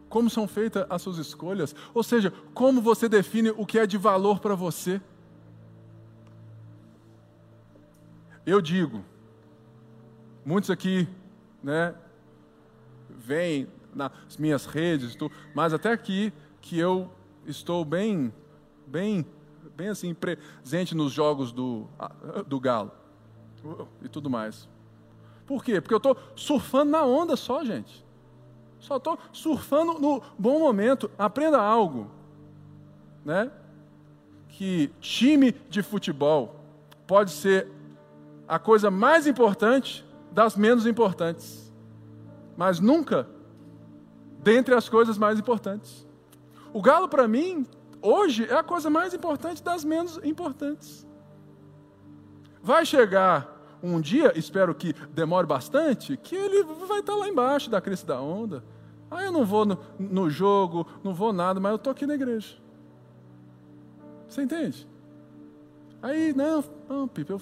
[0.08, 1.76] Como são feitas as suas escolhas?
[1.94, 5.02] Ou seja, como você define o que é de valor para você?
[8.46, 9.04] Eu digo,
[10.50, 11.08] muitos aqui,
[11.62, 11.94] né,
[13.08, 15.16] vêm nas minhas redes,
[15.54, 17.08] mas até aqui que eu
[17.46, 18.34] estou bem,
[18.88, 19.24] bem
[19.76, 21.88] bem assim, presente nos jogos do,
[22.48, 22.92] do Galo
[24.02, 24.68] e tudo mais.
[25.46, 25.80] Por quê?
[25.80, 28.04] Porque eu estou surfando na onda só, gente.
[28.80, 31.12] Só estou surfando no bom momento.
[31.18, 32.10] Aprenda algo,
[33.24, 33.52] né?
[34.50, 36.60] Que time de futebol
[37.06, 37.68] pode ser
[38.48, 41.72] a coisa mais importante das menos importantes,
[42.56, 43.28] mas nunca
[44.42, 46.08] dentre as coisas mais importantes.
[46.74, 47.66] O Galo, para mim,
[48.02, 51.08] hoje é a coisa mais importante das menos importantes.
[52.62, 57.82] Vai chegar um dia, espero que demore bastante, que ele vai estar lá embaixo da
[57.82, 58.64] crista da onda.
[59.10, 62.16] Ah, eu não vou no, no jogo, não vou nada, mas eu estou aqui na
[62.16, 62.58] igreja.
[64.28, 64.88] Você entende?
[66.02, 67.42] Aí, não, não Pipe, eu,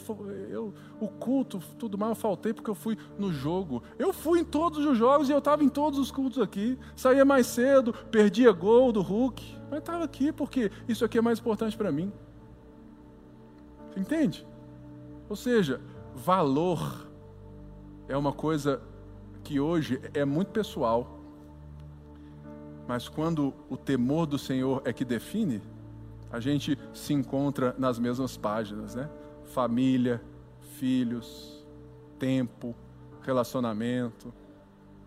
[0.49, 3.84] eu, o culto, tudo mais, eu faltei porque eu fui no jogo.
[3.99, 6.78] Eu fui em todos os jogos e eu estava em todos os cultos aqui.
[6.95, 11.38] Saía mais cedo, perdia gol do Hulk, mas estava aqui porque isso aqui é mais
[11.39, 12.12] importante para mim.
[13.95, 14.45] Entende?
[15.30, 15.80] Ou seja,
[16.16, 17.08] valor
[18.08, 18.82] é uma coisa
[19.43, 21.20] que hoje é muito pessoal.
[22.88, 25.62] Mas quando o temor do Senhor é que define,
[26.32, 29.09] a gente se encontra nas mesmas páginas, né?
[29.45, 30.21] Família,
[30.78, 31.65] filhos,
[32.19, 32.75] tempo,
[33.21, 34.34] relacionamento,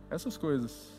[0.09, 0.93] essas coisas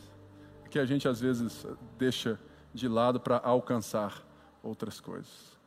[0.70, 1.66] que a gente às vezes
[1.98, 2.38] deixa
[2.72, 4.26] de lado para alcançar
[4.62, 5.58] outras coisas.